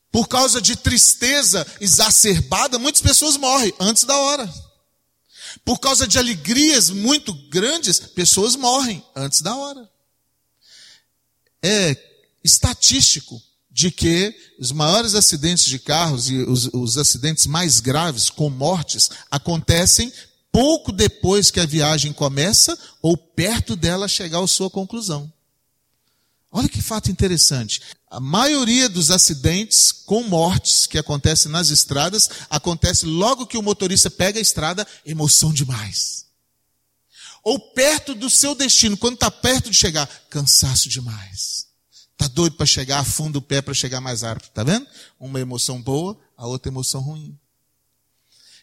Por 0.10 0.28
causa 0.28 0.62
de 0.62 0.78
tristeza 0.78 1.68
exacerbada, 1.82 2.80
muitas 2.80 3.02
pessoas 3.02 3.36
morrem 3.36 3.74
antes 3.80 4.04
da 4.04 4.16
hora. 4.16 4.54
Por 5.66 5.80
causa 5.80 6.08
de 6.08 6.18
alegrias 6.18 6.90
muito 6.90 7.34
grandes, 7.50 8.00
pessoas 8.00 8.56
morrem 8.56 9.04
antes 9.16 9.42
da 9.42 9.56
hora 9.56 9.90
é 11.64 11.96
estatístico 12.44 13.42
de 13.70 13.92
que 13.92 14.36
os 14.60 14.72
maiores 14.72 15.14
acidentes 15.14 15.66
de 15.66 15.78
carros 15.78 16.30
e 16.30 16.38
os, 16.38 16.66
os 16.74 16.98
acidentes 16.98 17.46
mais 17.46 17.80
graves, 17.80 18.30
com 18.30 18.50
mortes, 18.50 19.10
acontecem 19.30 20.12
pouco 20.52 20.92
depois 20.92 21.52
que 21.52 21.60
a 21.60 21.66
viagem 21.66 22.12
começa 22.12 22.78
ou 23.02 23.16
perto 23.16 23.76
dela 23.76 24.08
chegar 24.08 24.42
à 24.42 24.48
sua 24.48 24.70
conclusão. 24.70 25.32
Olha 26.52 26.70
que 26.70 26.82
fato 26.82 27.12
interessante. 27.12 27.82
A 28.10 28.20
maioria 28.20 28.90
dos 28.90 29.12
acidentes 29.12 29.92
com 29.92 30.24
mortes 30.24 30.88
que 30.88 30.98
acontecem 30.98 31.52
nas 31.52 31.70
estradas 31.70 32.30
acontece 32.50 33.06
logo 33.06 33.46
que 33.46 33.58
o 33.58 33.62
motorista 33.62 34.10
pega 34.10 34.40
a 34.40 34.42
estrada, 34.42 34.88
emoção 35.06 35.54
demais. 35.54 36.27
Ou 37.48 37.58
perto 37.58 38.14
do 38.14 38.30
seu 38.30 38.54
destino, 38.54 38.98
quando 38.98 39.14
está 39.14 39.32
perto 39.32 39.70
de 39.70 39.78
chegar, 39.78 40.06
cansaço 40.30 40.90
demais. 40.90 41.66
Está 42.12 42.28
doido 42.28 42.58
para 42.58 42.66
chegar, 42.66 43.00
afunda 43.00 43.38
o 43.38 43.42
pé 43.42 43.62
para 43.62 43.74
chegar 43.74 44.02
mais 44.02 44.22
rápido. 44.22 44.50
Está 44.50 44.66
vendo? 44.66 44.86
Uma 45.18 45.40
emoção 45.40 45.82
boa, 45.82 46.20
a 46.36 46.46
outra 46.46 46.70
emoção 46.70 47.00
ruim. 47.00 47.40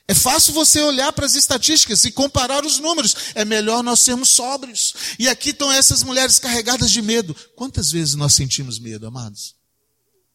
É 0.06 0.12
fácil 0.12 0.52
você 0.52 0.82
olhar 0.82 1.10
para 1.14 1.24
as 1.24 1.34
estatísticas 1.34 2.04
e 2.04 2.12
comparar 2.12 2.62
os 2.62 2.78
números. 2.78 3.16
É 3.34 3.42
melhor 3.42 3.82
nós 3.82 4.00
sermos 4.00 4.28
sóbrios. 4.28 4.92
E 5.18 5.30
aqui 5.30 5.48
estão 5.48 5.72
essas 5.72 6.02
mulheres 6.02 6.38
carregadas 6.38 6.90
de 6.90 7.00
medo. 7.00 7.34
Quantas 7.56 7.90
vezes 7.90 8.14
nós 8.16 8.34
sentimos 8.34 8.78
medo, 8.78 9.06
amados? 9.06 9.54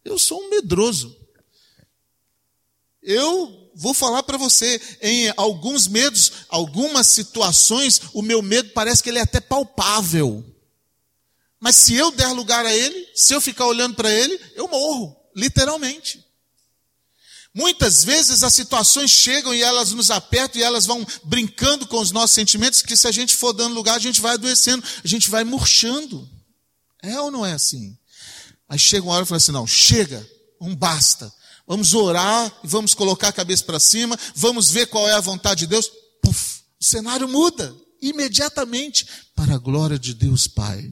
Eu 0.03 0.17
sou 0.17 0.41
um 0.41 0.49
medroso. 0.49 1.15
Eu 3.03 3.58
vou 3.75 3.93
falar 3.93 4.23
para 4.23 4.37
você, 4.37 4.81
em 5.01 5.31
alguns 5.37 5.87
medos, 5.87 6.31
algumas 6.49 7.07
situações, 7.07 8.01
o 8.13 8.21
meu 8.21 8.41
medo 8.41 8.69
parece 8.71 9.01
que 9.01 9.09
ele 9.09 9.19
é 9.19 9.23
até 9.23 9.39
palpável. 9.39 10.45
Mas 11.59 11.75
se 11.75 11.95
eu 11.95 12.11
der 12.11 12.27
lugar 12.29 12.65
a 12.65 12.73
ele, 12.73 13.07
se 13.13 13.33
eu 13.33 13.41
ficar 13.41 13.65
olhando 13.65 13.95
para 13.95 14.09
ele, 14.09 14.39
eu 14.55 14.67
morro, 14.67 15.15
literalmente. 15.35 16.25
Muitas 17.53 18.03
vezes 18.03 18.43
as 18.43 18.53
situações 18.53 19.09
chegam 19.09 19.53
e 19.53 19.61
elas 19.61 19.91
nos 19.91 20.11
apertam 20.11 20.61
e 20.61 20.63
elas 20.63 20.85
vão 20.85 21.05
brincando 21.23 21.87
com 21.87 21.99
os 21.99 22.11
nossos 22.11 22.35
sentimentos, 22.35 22.81
que 22.81 22.95
se 22.95 23.07
a 23.07 23.11
gente 23.11 23.35
for 23.35 23.53
dando 23.53 23.73
lugar, 23.73 23.95
a 23.95 23.99
gente 23.99 24.21
vai 24.21 24.33
adoecendo, 24.33 24.85
a 25.03 25.07
gente 25.07 25.29
vai 25.29 25.43
murchando. 25.43 26.29
É 27.01 27.19
ou 27.19 27.31
não 27.31 27.45
é 27.45 27.53
assim? 27.53 27.97
Aí 28.67 28.77
chega 28.77 29.03
uma 29.03 29.15
hora 29.15 29.23
e 29.23 29.27
fala 29.27 29.37
assim: 29.37 29.51
não, 29.51 29.65
chega, 29.65 30.25
um 30.61 30.75
basta. 30.75 31.33
Vamos 31.69 31.93
orar 31.93 32.51
e 32.63 32.67
vamos 32.67 32.95
colocar 32.95 33.27
a 33.27 33.31
cabeça 33.31 33.63
para 33.63 33.79
cima, 33.79 34.17
vamos 34.33 34.71
ver 34.71 34.87
qual 34.87 35.07
é 35.07 35.13
a 35.13 35.21
vontade 35.21 35.59
de 35.59 35.67
Deus. 35.67 35.87
Puf, 36.19 36.61
o 36.81 36.83
cenário 36.83 37.29
muda 37.29 37.71
imediatamente 38.01 39.05
para 39.35 39.53
a 39.53 39.59
glória 39.59 39.99
de 39.99 40.15
Deus 40.15 40.47
Pai. 40.47 40.91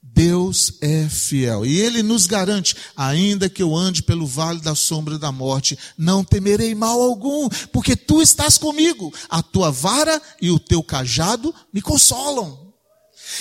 Deus 0.00 0.74
é 0.80 1.08
fiel. 1.08 1.66
E 1.66 1.76
Ele 1.80 2.04
nos 2.04 2.26
garante, 2.26 2.76
ainda 2.96 3.48
que 3.48 3.60
eu 3.60 3.74
ande 3.74 4.00
pelo 4.00 4.24
vale 4.24 4.60
da 4.60 4.76
sombra 4.76 5.18
da 5.18 5.32
morte, 5.32 5.76
não 5.98 6.22
temerei 6.22 6.72
mal 6.72 7.02
algum, 7.02 7.48
porque 7.72 7.96
tu 7.96 8.22
estás 8.22 8.56
comigo. 8.56 9.12
A 9.28 9.42
tua 9.42 9.72
vara 9.72 10.22
e 10.40 10.52
o 10.52 10.58
teu 10.60 10.84
cajado 10.84 11.52
me 11.72 11.82
consolam. 11.82 12.72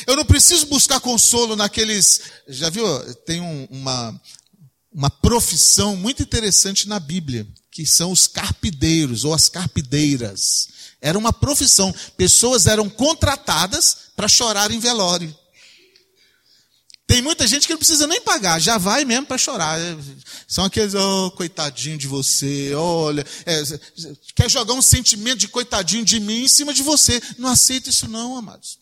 Eu 0.07 0.15
não 0.15 0.25
preciso 0.25 0.65
buscar 0.65 0.99
consolo 0.99 1.55
naqueles. 1.55 2.21
Já 2.47 2.71
viu? 2.71 2.85
Tem 3.25 3.39
um, 3.39 3.67
uma, 3.69 4.19
uma 4.91 5.09
profissão 5.09 5.95
muito 5.95 6.21
interessante 6.21 6.87
na 6.87 6.99
Bíblia, 6.99 7.47
que 7.71 7.85
são 7.85 8.11
os 8.11 8.27
carpideiros 8.27 9.23
ou 9.23 9.33
as 9.33 9.47
carpideiras. 9.47 10.67
Era 10.99 11.17
uma 11.17 11.31
profissão. 11.31 11.93
Pessoas 12.17 12.67
eram 12.67 12.89
contratadas 12.89 14.11
para 14.15 14.27
chorar 14.27 14.69
em 14.71 14.79
velório. 14.79 15.35
Tem 17.07 17.21
muita 17.21 17.45
gente 17.45 17.67
que 17.67 17.73
não 17.73 17.77
precisa 17.77 18.07
nem 18.07 18.21
pagar, 18.21 18.59
já 18.59 18.77
vai 18.77 19.03
mesmo 19.03 19.25
para 19.25 19.37
chorar. 19.37 19.77
São 20.47 20.63
aqueles, 20.63 20.93
oh, 20.93 21.31
coitadinho 21.31 21.97
de 21.97 22.07
você, 22.07 22.73
olha, 22.73 23.25
é, 23.45 23.63
quer 24.33 24.49
jogar 24.49 24.73
um 24.73 24.81
sentimento 24.81 25.39
de 25.39 25.49
coitadinho 25.49 26.05
de 26.05 26.21
mim 26.21 26.43
em 26.43 26.47
cima 26.47 26.73
de 26.73 26.81
você. 26.81 27.21
Não 27.37 27.49
aceita 27.49 27.89
isso 27.89 28.07
não, 28.07 28.37
amados. 28.37 28.80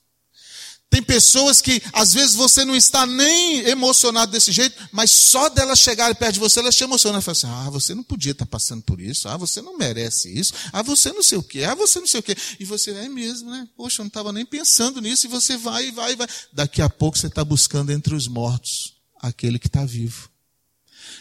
Tem 0.90 1.04
pessoas 1.04 1.62
que 1.62 1.82
às 1.94 2.14
vezes 2.14 2.36
você 2.36 2.66
não 2.66 2.76
está 2.76 3.06
nem 3.06 3.60
emocionado 3.68 4.32
desse 4.32 4.52
jeito, 4.52 4.76
mas 4.92 5.12
só 5.12 5.48
dela 5.48 5.76
chegar 5.76 6.14
perto 6.16 6.34
de 6.34 6.40
você, 6.40 6.60
ela 6.60 6.72
te 6.72 6.84
emociona. 6.84 7.18
Ela 7.18 7.22
fala 7.22 7.34
assim: 7.34 7.48
ah, 7.48 7.70
você 7.70 7.94
não 7.94 8.04
podia 8.04 8.32
estar 8.32 8.48
passando 8.48 8.82
por 8.82 9.00
isso, 9.00 9.30
ah, 9.30 9.38
você 9.38 9.62
não 9.62 9.78
merece 9.78 10.32
isso, 10.32 10.54
ah, 10.74 10.82
você 10.82 11.14
não 11.14 11.22
sei 11.22 11.38
o 11.38 11.44
quê, 11.44 11.64
ah, 11.64 11.76
você 11.76 12.00
não 12.00 12.08
sei 12.08 12.20
o 12.20 12.24
quê. 12.24 12.36
E 12.60 12.66
você 12.66 12.90
é 12.92 13.08
mesmo, 13.08 13.52
né? 13.52 13.68
Poxa, 13.78 14.02
eu 14.02 14.06
não 14.06 14.08
estava 14.08 14.34
nem 14.34 14.46
pensando 14.46 15.00
nisso, 15.00 15.28
e 15.28 15.30
você 15.30 15.58
vai, 15.58 15.92
vai, 15.92 16.16
vai. 16.16 16.28
Daqui 16.52 16.82
a 16.82 16.90
pouco 16.90 17.18
você 17.18 17.28
está 17.28 17.46
buscando 17.46 17.92
entre 17.92 18.16
os 18.16 18.28
mortos 18.28 18.96
aquele 19.22 19.60
que 19.60 19.68
está 19.68 19.86
vivo. 19.86 20.30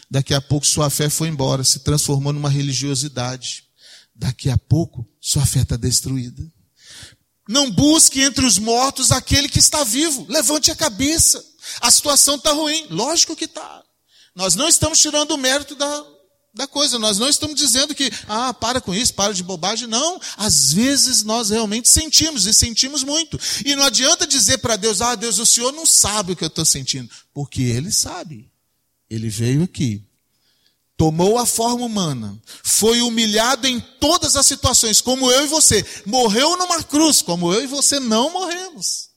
Daqui 0.09 0.33
a 0.33 0.41
pouco 0.41 0.65
sua 0.65 0.89
fé 0.89 1.09
foi 1.09 1.27
embora, 1.27 1.63
se 1.63 1.79
transformou 1.79 2.33
numa 2.33 2.49
religiosidade. 2.49 3.65
Daqui 4.15 4.49
a 4.49 4.57
pouco 4.57 5.07
sua 5.21 5.45
fé 5.45 5.61
está 5.61 5.77
destruída. 5.77 6.51
Não 7.49 7.71
busque 7.71 8.21
entre 8.21 8.45
os 8.45 8.59
mortos 8.59 9.11
aquele 9.11 9.49
que 9.49 9.57
está 9.57 9.83
vivo. 9.83 10.23
Levante 10.29 10.69
a 10.69 10.75
cabeça. 10.75 11.43
A 11.81 11.89
situação 11.89 12.35
está 12.35 12.51
ruim. 12.51 12.85
Lógico 12.91 13.35
que 13.35 13.45
está. 13.45 13.83
Nós 14.35 14.53
não 14.53 14.67
estamos 14.67 14.99
tirando 14.99 15.31
o 15.31 15.37
mérito 15.37 15.73
da, 15.73 16.05
da 16.53 16.67
coisa. 16.67 16.99
Nós 16.99 17.17
não 17.17 17.27
estamos 17.27 17.55
dizendo 17.55 17.95
que, 17.95 18.11
ah, 18.27 18.53
para 18.53 18.79
com 18.79 18.93
isso, 18.93 19.15
para 19.15 19.33
de 19.33 19.41
bobagem. 19.41 19.87
Não. 19.87 20.21
Às 20.37 20.73
vezes 20.73 21.23
nós 21.23 21.49
realmente 21.49 21.89
sentimos 21.89 22.45
e 22.45 22.53
sentimos 22.53 23.03
muito. 23.03 23.39
E 23.65 23.75
não 23.75 23.83
adianta 23.83 24.27
dizer 24.27 24.59
para 24.59 24.75
Deus, 24.75 25.01
ah, 25.01 25.15
Deus, 25.15 25.39
o 25.39 25.45
Senhor 25.45 25.71
não 25.71 25.87
sabe 25.87 26.33
o 26.33 26.35
que 26.35 26.43
eu 26.43 26.49
estou 26.49 26.65
sentindo. 26.65 27.09
Porque 27.33 27.63
Ele 27.63 27.91
sabe. 27.91 28.47
Ele 29.09 29.27
veio 29.27 29.63
aqui 29.63 30.07
tomou 30.99 31.37
a 31.37 31.45
forma 31.45 31.85
humana, 31.85 32.37
foi 32.61 32.99
humilhado 33.01 33.65
em 33.65 33.79
todas 34.01 34.35
as 34.35 34.45
situações, 34.45 34.99
como 34.99 35.31
eu 35.31 35.45
e 35.45 35.47
você, 35.47 35.83
morreu 36.05 36.57
numa 36.57 36.83
cruz, 36.83 37.21
como 37.21 37.53
eu 37.53 37.63
e 37.63 37.67
você 37.67 38.01
não 38.01 38.29
morremos. 38.33 39.07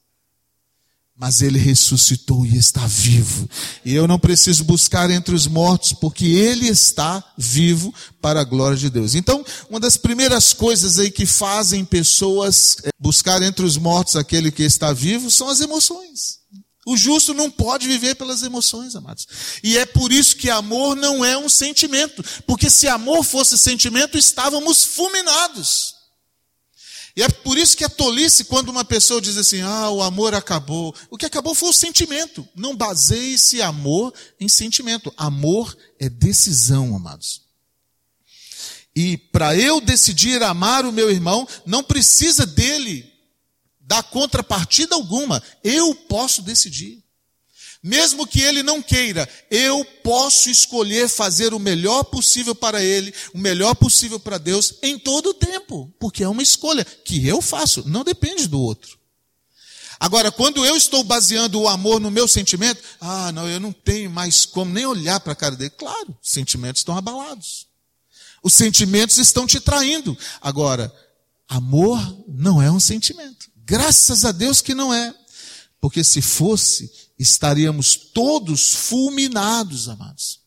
Mas 1.16 1.42
ele 1.42 1.58
ressuscitou 1.58 2.46
e 2.46 2.56
está 2.56 2.86
vivo. 2.86 3.50
E 3.84 3.94
eu 3.94 4.06
não 4.06 4.18
preciso 4.18 4.62
buscar 4.62 5.10
entre 5.10 5.34
os 5.34 5.48
mortos, 5.48 5.92
porque 5.92 6.24
ele 6.24 6.68
está 6.68 7.22
vivo 7.36 7.92
para 8.20 8.40
a 8.40 8.44
glória 8.44 8.76
de 8.76 8.88
Deus. 8.88 9.16
Então, 9.16 9.44
uma 9.68 9.80
das 9.80 9.96
primeiras 9.96 10.52
coisas 10.52 11.00
aí 11.00 11.10
que 11.10 11.26
fazem 11.26 11.84
pessoas 11.84 12.76
eh, 12.84 12.90
buscar 12.98 13.42
entre 13.42 13.64
os 13.64 13.76
mortos 13.76 14.14
aquele 14.14 14.52
que 14.52 14.62
está 14.62 14.92
vivo 14.92 15.32
são 15.32 15.48
as 15.48 15.60
emoções. 15.60 16.41
O 16.84 16.96
justo 16.96 17.32
não 17.32 17.48
pode 17.50 17.86
viver 17.86 18.16
pelas 18.16 18.42
emoções, 18.42 18.96
amados. 18.96 19.26
E 19.62 19.78
é 19.78 19.86
por 19.86 20.12
isso 20.12 20.36
que 20.36 20.50
amor 20.50 20.96
não 20.96 21.24
é 21.24 21.38
um 21.38 21.48
sentimento. 21.48 22.24
Porque 22.44 22.68
se 22.68 22.88
amor 22.88 23.22
fosse 23.22 23.56
sentimento, 23.56 24.18
estávamos 24.18 24.82
fulminados. 24.82 25.94
E 27.14 27.22
é 27.22 27.28
por 27.28 27.56
isso 27.56 27.76
que 27.76 27.84
é 27.84 27.88
tolice 27.88 28.44
quando 28.44 28.70
uma 28.70 28.84
pessoa 28.84 29.20
diz 29.20 29.36
assim: 29.36 29.60
ah, 29.60 29.90
o 29.90 30.02
amor 30.02 30.34
acabou. 30.34 30.94
O 31.08 31.16
que 31.16 31.26
acabou 31.26 31.54
foi 31.54 31.68
o 31.68 31.74
sentimento. 31.74 32.48
Não 32.56 32.74
baseie-se 32.74 33.62
amor 33.62 34.12
em 34.40 34.48
sentimento. 34.48 35.12
Amor 35.16 35.76
é 36.00 36.08
decisão, 36.08 36.96
amados. 36.96 37.42
E 38.94 39.16
para 39.16 39.56
eu 39.56 39.80
decidir 39.80 40.42
amar 40.42 40.84
o 40.84 40.92
meu 40.92 41.10
irmão, 41.10 41.46
não 41.64 41.82
precisa 41.82 42.44
dele 42.44 43.11
dar 43.82 44.02
contrapartida 44.02 44.94
alguma. 44.94 45.42
Eu 45.62 45.94
posso 45.94 46.42
decidir. 46.42 47.02
Mesmo 47.82 48.26
que 48.26 48.40
ele 48.40 48.62
não 48.62 48.80
queira, 48.80 49.28
eu 49.50 49.84
posso 50.04 50.48
escolher 50.48 51.08
fazer 51.08 51.52
o 51.52 51.58
melhor 51.58 52.04
possível 52.04 52.54
para 52.54 52.82
ele, 52.82 53.12
o 53.34 53.38
melhor 53.38 53.74
possível 53.74 54.20
para 54.20 54.38
Deus 54.38 54.74
em 54.82 54.96
todo 54.96 55.30
o 55.30 55.34
tempo, 55.34 55.92
porque 55.98 56.22
é 56.22 56.28
uma 56.28 56.44
escolha 56.44 56.84
que 56.84 57.26
eu 57.26 57.42
faço, 57.42 57.82
não 57.88 58.04
depende 58.04 58.46
do 58.46 58.60
outro. 58.60 59.02
Agora, 59.98 60.30
quando 60.30 60.64
eu 60.64 60.76
estou 60.76 61.02
baseando 61.02 61.60
o 61.60 61.68
amor 61.68 62.00
no 62.00 62.10
meu 62.10 62.26
sentimento, 62.28 62.80
ah, 63.00 63.30
não, 63.32 63.48
eu 63.48 63.58
não 63.60 63.72
tenho 63.72 64.10
mais 64.10 64.44
como 64.44 64.72
nem 64.72 64.86
olhar 64.86 65.18
para 65.20 65.32
a 65.32 65.36
cara 65.36 65.54
dele. 65.54 65.70
Claro, 65.70 66.16
os 66.20 66.30
sentimentos 66.30 66.80
estão 66.80 66.96
abalados. 66.96 67.68
Os 68.42 68.52
sentimentos 68.52 69.18
estão 69.18 69.46
te 69.46 69.60
traindo. 69.60 70.18
Agora, 70.40 70.92
amor 71.48 72.00
não 72.26 72.60
é 72.60 72.68
um 72.68 72.80
sentimento. 72.80 73.51
Graças 73.64 74.24
a 74.24 74.32
Deus 74.32 74.60
que 74.60 74.74
não 74.74 74.92
é. 74.92 75.14
Porque 75.80 76.04
se 76.04 76.22
fosse, 76.22 76.90
estaríamos 77.18 77.96
todos 77.96 78.72
fulminados, 78.72 79.88
amados. 79.88 80.40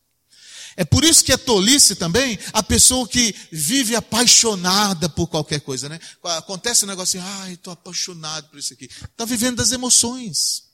É 0.77 0.83
por 0.83 1.05
isso 1.05 1.23
que 1.23 1.31
é 1.31 1.37
tolice 1.37 1.95
também 1.95 2.37
a 2.51 2.61
pessoa 2.61 3.07
que 3.07 3.33
vive 3.51 3.95
apaixonada 3.95 5.07
por 5.07 5.27
qualquer 5.27 5.61
coisa, 5.61 5.87
né? 5.87 5.99
Acontece 6.23 6.83
um 6.83 6.87
negócio 6.87 7.19
assim, 7.19 7.29
ai, 7.41 7.53
estou 7.53 7.71
apaixonado 7.71 8.49
por 8.49 8.59
isso 8.59 8.73
aqui. 8.73 8.85
Está 8.85 9.23
vivendo 9.23 9.57
das 9.57 9.71
emoções. 9.71 10.64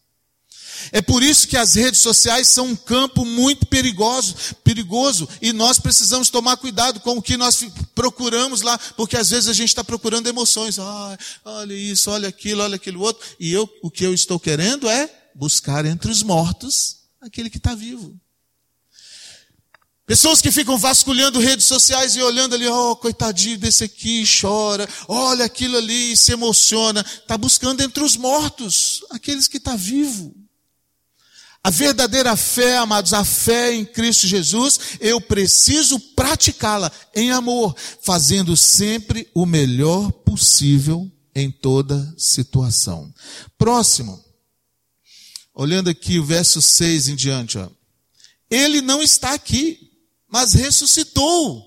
É 0.91 1.01
por 1.01 1.23
isso 1.23 1.47
que 1.47 1.57
as 1.57 1.75
redes 1.75 2.01
sociais 2.01 2.47
são 2.47 2.67
um 2.67 2.75
campo 2.75 3.25
muito 3.25 3.65
perigoso, 3.65 4.35
perigoso, 4.63 5.27
e 5.41 5.53
nós 5.53 5.79
precisamos 5.79 6.29
tomar 6.29 6.57
cuidado 6.57 6.99
com 6.99 7.17
o 7.17 7.21
que 7.21 7.37
nós 7.37 7.63
procuramos 7.95 8.61
lá, 8.61 8.77
porque 8.95 9.17
às 9.17 9.29
vezes 9.29 9.49
a 9.49 9.53
gente 9.53 9.69
está 9.69 9.83
procurando 9.83 10.27
emoções. 10.27 10.79
Ah, 10.79 11.17
olha 11.45 11.73
isso, 11.73 12.09
olha 12.11 12.29
aquilo, 12.29 12.61
olha 12.61 12.75
aquilo 12.75 13.01
outro, 13.01 13.25
e 13.39 13.51
eu, 13.51 13.69
o 13.81 13.89
que 13.89 14.05
eu 14.05 14.13
estou 14.13 14.39
querendo 14.39 14.89
é 14.89 15.09
buscar 15.35 15.85
entre 15.85 16.11
os 16.11 16.23
mortos 16.23 16.97
aquele 17.21 17.49
que 17.49 17.57
está 17.57 17.75
vivo. 17.75 18.19
Pessoas 20.05 20.41
que 20.41 20.51
ficam 20.51 20.77
vasculhando 20.77 21.39
redes 21.39 21.67
sociais 21.67 22.17
e 22.17 22.21
olhando 22.21 22.55
ali, 22.55 22.67
oh, 22.67 22.95
coitadinho 22.97 23.57
desse 23.57 23.85
aqui, 23.85 24.25
chora, 24.41 24.85
olha 25.07 25.45
aquilo 25.45 25.77
ali, 25.77 26.17
se 26.17 26.33
emociona, 26.33 26.99
está 26.99 27.37
buscando 27.37 27.81
entre 27.81 28.03
os 28.03 28.17
mortos 28.17 29.05
aqueles 29.09 29.47
que 29.47 29.55
está 29.55 29.75
vivo. 29.75 30.35
A 31.63 31.69
verdadeira 31.69 32.35
fé, 32.35 32.77
amados, 32.77 33.13
a 33.13 33.23
fé 33.23 33.75
em 33.75 33.85
Cristo 33.85 34.25
Jesus, 34.25 34.79
eu 34.99 35.21
preciso 35.21 35.99
praticá-la 35.99 36.91
em 37.13 37.29
amor, 37.29 37.75
fazendo 38.01 38.57
sempre 38.57 39.29
o 39.31 39.45
melhor 39.45 40.11
possível 40.11 41.09
em 41.35 41.51
toda 41.51 42.13
situação. 42.17 43.13
Próximo. 43.59 44.23
Olhando 45.53 45.89
aqui 45.89 46.17
o 46.17 46.25
verso 46.25 46.61
6 46.61 47.09
em 47.09 47.15
diante, 47.15 47.59
ó. 47.59 47.69
Ele 48.49 48.81
não 48.81 49.01
está 49.01 49.33
aqui, 49.33 49.91
mas 50.27 50.53
ressuscitou. 50.53 51.63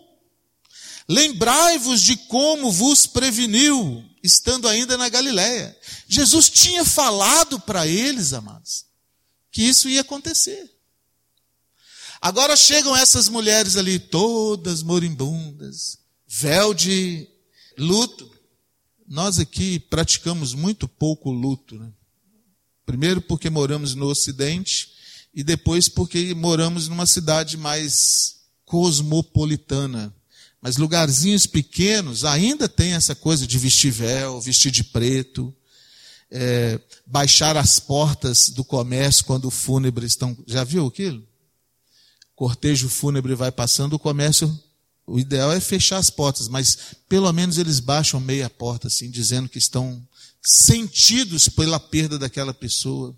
Lembrai-vos 1.08 2.00
de 2.00 2.16
como 2.16 2.72
vos 2.72 3.06
preveniu, 3.06 4.04
estando 4.24 4.66
ainda 4.66 4.98
na 4.98 5.08
Galiléia. 5.08 5.76
Jesus 6.08 6.50
tinha 6.50 6.84
falado 6.84 7.60
para 7.60 7.86
eles, 7.86 8.32
amados 8.32 8.92
que 9.54 9.62
isso 9.62 9.88
ia 9.88 10.00
acontecer. 10.00 10.68
Agora 12.20 12.56
chegam 12.56 12.96
essas 12.96 13.28
mulheres 13.28 13.76
ali, 13.76 14.00
todas 14.00 14.82
moribundas, 14.82 15.96
véu 16.26 16.75
de 16.75 17.28
luto. 17.78 18.28
Nós 19.06 19.38
aqui 19.38 19.78
praticamos 19.78 20.54
muito 20.54 20.88
pouco 20.88 21.30
luto. 21.30 21.78
Né? 21.78 21.88
Primeiro 22.84 23.20
porque 23.20 23.49
moramos 23.49 23.94
no 23.94 24.06
Ocidente 24.06 24.90
e 25.32 25.44
depois 25.44 25.88
porque 25.88 26.34
moramos 26.34 26.88
numa 26.88 27.06
cidade 27.06 27.56
mais 27.56 28.40
cosmopolitana. 28.64 30.12
Mas 30.61 30.79
lugarzinhos 30.79 31.46
pequenos 31.46 32.24
ainda 32.24 32.68
tem 32.68 32.94
essa 32.94 33.14
coisa 33.14 33.46
de 33.46 33.57
vestir 33.57 33.92
véu, 33.92 34.40
vestir 34.40 34.72
de 34.72 34.83
preto 34.83 35.55
é, 36.37 36.81
baixar 37.07 37.57
as 37.57 37.79
portas 37.79 38.49
do 38.49 38.64
comércio 38.64 39.25
quando 39.25 39.44
o 39.44 39.53
fúnebre 39.53 40.05
estão. 40.05 40.37
Já 40.49 40.64
viu 40.64 40.85
aquilo? 40.85 41.23
Cortejo 42.35 42.88
fúnebre 42.88 43.37
vai 43.37 43.53
passando, 43.53 43.92
o 43.92 43.99
comércio. 44.01 44.53
O 45.07 45.20
ideal 45.20 45.53
é 45.53 45.61
fechar 45.61 45.99
as 45.99 46.11
portas, 46.11 46.49
mas 46.49 46.77
pelo 47.09 47.31
menos 47.33 47.57
eles 47.57 47.79
baixam 47.79 48.18
meia 48.18 48.51
porta, 48.51 48.88
assim, 48.88 49.09
dizendo 49.11 49.49
que 49.49 49.59
estão 49.59 50.03
sentidos 50.42 51.49
pela 51.49 51.79
perda 51.79 52.18
daquela 52.18 52.53
pessoa. 52.53 53.16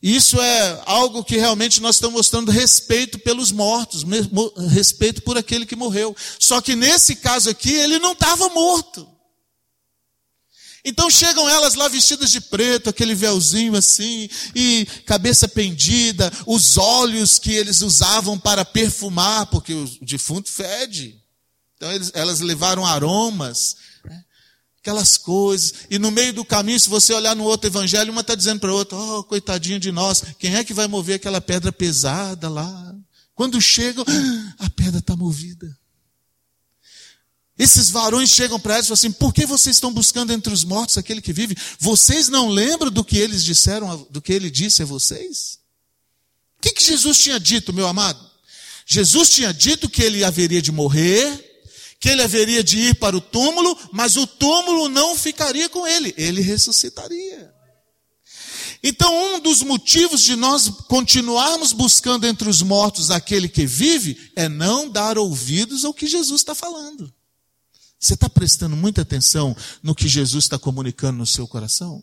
Isso 0.00 0.40
é 0.40 0.82
algo 0.86 1.22
que 1.22 1.36
realmente 1.36 1.80
nós 1.80 1.96
estamos 1.96 2.16
mostrando 2.16 2.50
respeito 2.50 3.18
pelos 3.18 3.52
mortos, 3.52 4.02
respeito 4.70 5.20
por 5.22 5.36
aquele 5.36 5.66
que 5.66 5.76
morreu. 5.76 6.16
Só 6.38 6.60
que 6.60 6.74
nesse 6.74 7.16
caso 7.16 7.50
aqui, 7.50 7.72
ele 7.72 7.98
não 7.98 8.12
estava 8.12 8.48
morto. 8.48 9.11
Então 10.84 11.08
chegam 11.08 11.48
elas 11.48 11.74
lá 11.74 11.86
vestidas 11.86 12.30
de 12.30 12.40
preto, 12.40 12.90
aquele 12.90 13.14
véuzinho 13.14 13.76
assim, 13.76 14.28
e 14.54 14.84
cabeça 15.06 15.46
pendida, 15.46 16.32
os 16.44 16.76
óleos 16.76 17.38
que 17.38 17.52
eles 17.52 17.82
usavam 17.82 18.36
para 18.36 18.64
perfumar, 18.64 19.46
porque 19.46 19.72
o 19.72 19.88
defunto 20.00 20.50
fede. 20.50 21.20
Então 21.76 21.88
elas 22.14 22.40
levaram 22.40 22.84
aromas, 22.84 23.76
né? 24.04 24.24
aquelas 24.78 25.16
coisas. 25.16 25.72
E 25.88 26.00
no 26.00 26.10
meio 26.10 26.32
do 26.32 26.44
caminho, 26.44 26.80
se 26.80 26.88
você 26.88 27.12
olhar 27.12 27.36
no 27.36 27.44
outro 27.44 27.68
evangelho, 27.68 28.10
uma 28.10 28.20
está 28.20 28.34
dizendo 28.34 28.58
para 28.58 28.70
a 28.70 28.74
outra: 28.74 28.98
Oh, 28.98 29.22
coitadinho 29.22 29.78
de 29.78 29.92
nós, 29.92 30.22
quem 30.38 30.56
é 30.56 30.64
que 30.64 30.74
vai 30.74 30.88
mover 30.88 31.16
aquela 31.16 31.40
pedra 31.40 31.70
pesada 31.70 32.48
lá? 32.48 32.94
Quando 33.34 33.60
chegam, 33.60 34.04
ah, 34.06 34.66
a 34.66 34.70
pedra 34.70 34.98
está 34.98 35.16
movida. 35.16 35.66
Esses 37.58 37.90
varões 37.90 38.30
chegam 38.30 38.58
para 38.58 38.74
eles 38.74 38.86
e 38.86 38.88
falam 38.88 38.94
assim: 38.94 39.12
por 39.12 39.32
que 39.32 39.44
vocês 39.44 39.76
estão 39.76 39.92
buscando 39.92 40.32
entre 40.32 40.52
os 40.52 40.64
mortos 40.64 40.96
aquele 40.96 41.20
que 41.20 41.32
vive? 41.32 41.56
Vocês 41.78 42.28
não 42.28 42.48
lembram 42.48 42.90
do 42.90 43.04
que 43.04 43.18
eles 43.18 43.44
disseram, 43.44 44.06
do 44.10 44.22
que 44.22 44.32
ele 44.32 44.50
disse 44.50 44.82
a 44.82 44.86
vocês? 44.86 45.58
O 46.58 46.62
que, 46.62 46.72
que 46.72 46.82
Jesus 46.82 47.18
tinha 47.18 47.38
dito, 47.38 47.72
meu 47.72 47.86
amado? 47.86 48.32
Jesus 48.86 49.30
tinha 49.30 49.52
dito 49.52 49.88
que 49.88 50.02
ele 50.02 50.24
haveria 50.24 50.62
de 50.62 50.72
morrer, 50.72 51.64
que 52.00 52.08
ele 52.08 52.22
haveria 52.22 52.64
de 52.64 52.78
ir 52.78 52.94
para 52.96 53.16
o 53.16 53.20
túmulo, 53.20 53.78
mas 53.92 54.16
o 54.16 54.26
túmulo 54.26 54.88
não 54.88 55.16
ficaria 55.16 55.68
com 55.68 55.86
ele, 55.86 56.14
ele 56.16 56.40
ressuscitaria. 56.40 57.52
Então, 58.82 59.34
um 59.34 59.40
dos 59.40 59.62
motivos 59.62 60.22
de 60.22 60.34
nós 60.34 60.68
continuarmos 60.88 61.72
buscando 61.72 62.26
entre 62.26 62.48
os 62.48 62.62
mortos 62.62 63.10
aquele 63.12 63.48
que 63.48 63.64
vive 63.64 64.32
é 64.34 64.48
não 64.48 64.88
dar 64.88 65.16
ouvidos 65.18 65.84
ao 65.84 65.94
que 65.94 66.06
Jesus 66.06 66.40
está 66.40 66.54
falando. 66.54 67.12
Você 68.02 68.14
está 68.14 68.28
prestando 68.28 68.74
muita 68.74 69.02
atenção 69.02 69.56
no 69.80 69.94
que 69.94 70.08
Jesus 70.08 70.44
está 70.44 70.58
comunicando 70.58 71.18
no 71.18 71.26
seu 71.26 71.46
coração? 71.46 72.02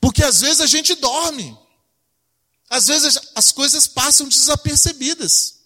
Porque 0.00 0.24
às 0.24 0.40
vezes 0.40 0.62
a 0.62 0.66
gente 0.66 0.94
dorme. 0.94 1.54
Às 2.70 2.86
vezes 2.86 3.18
as 3.34 3.52
coisas 3.52 3.86
passam 3.86 4.26
desapercebidas. 4.26 5.58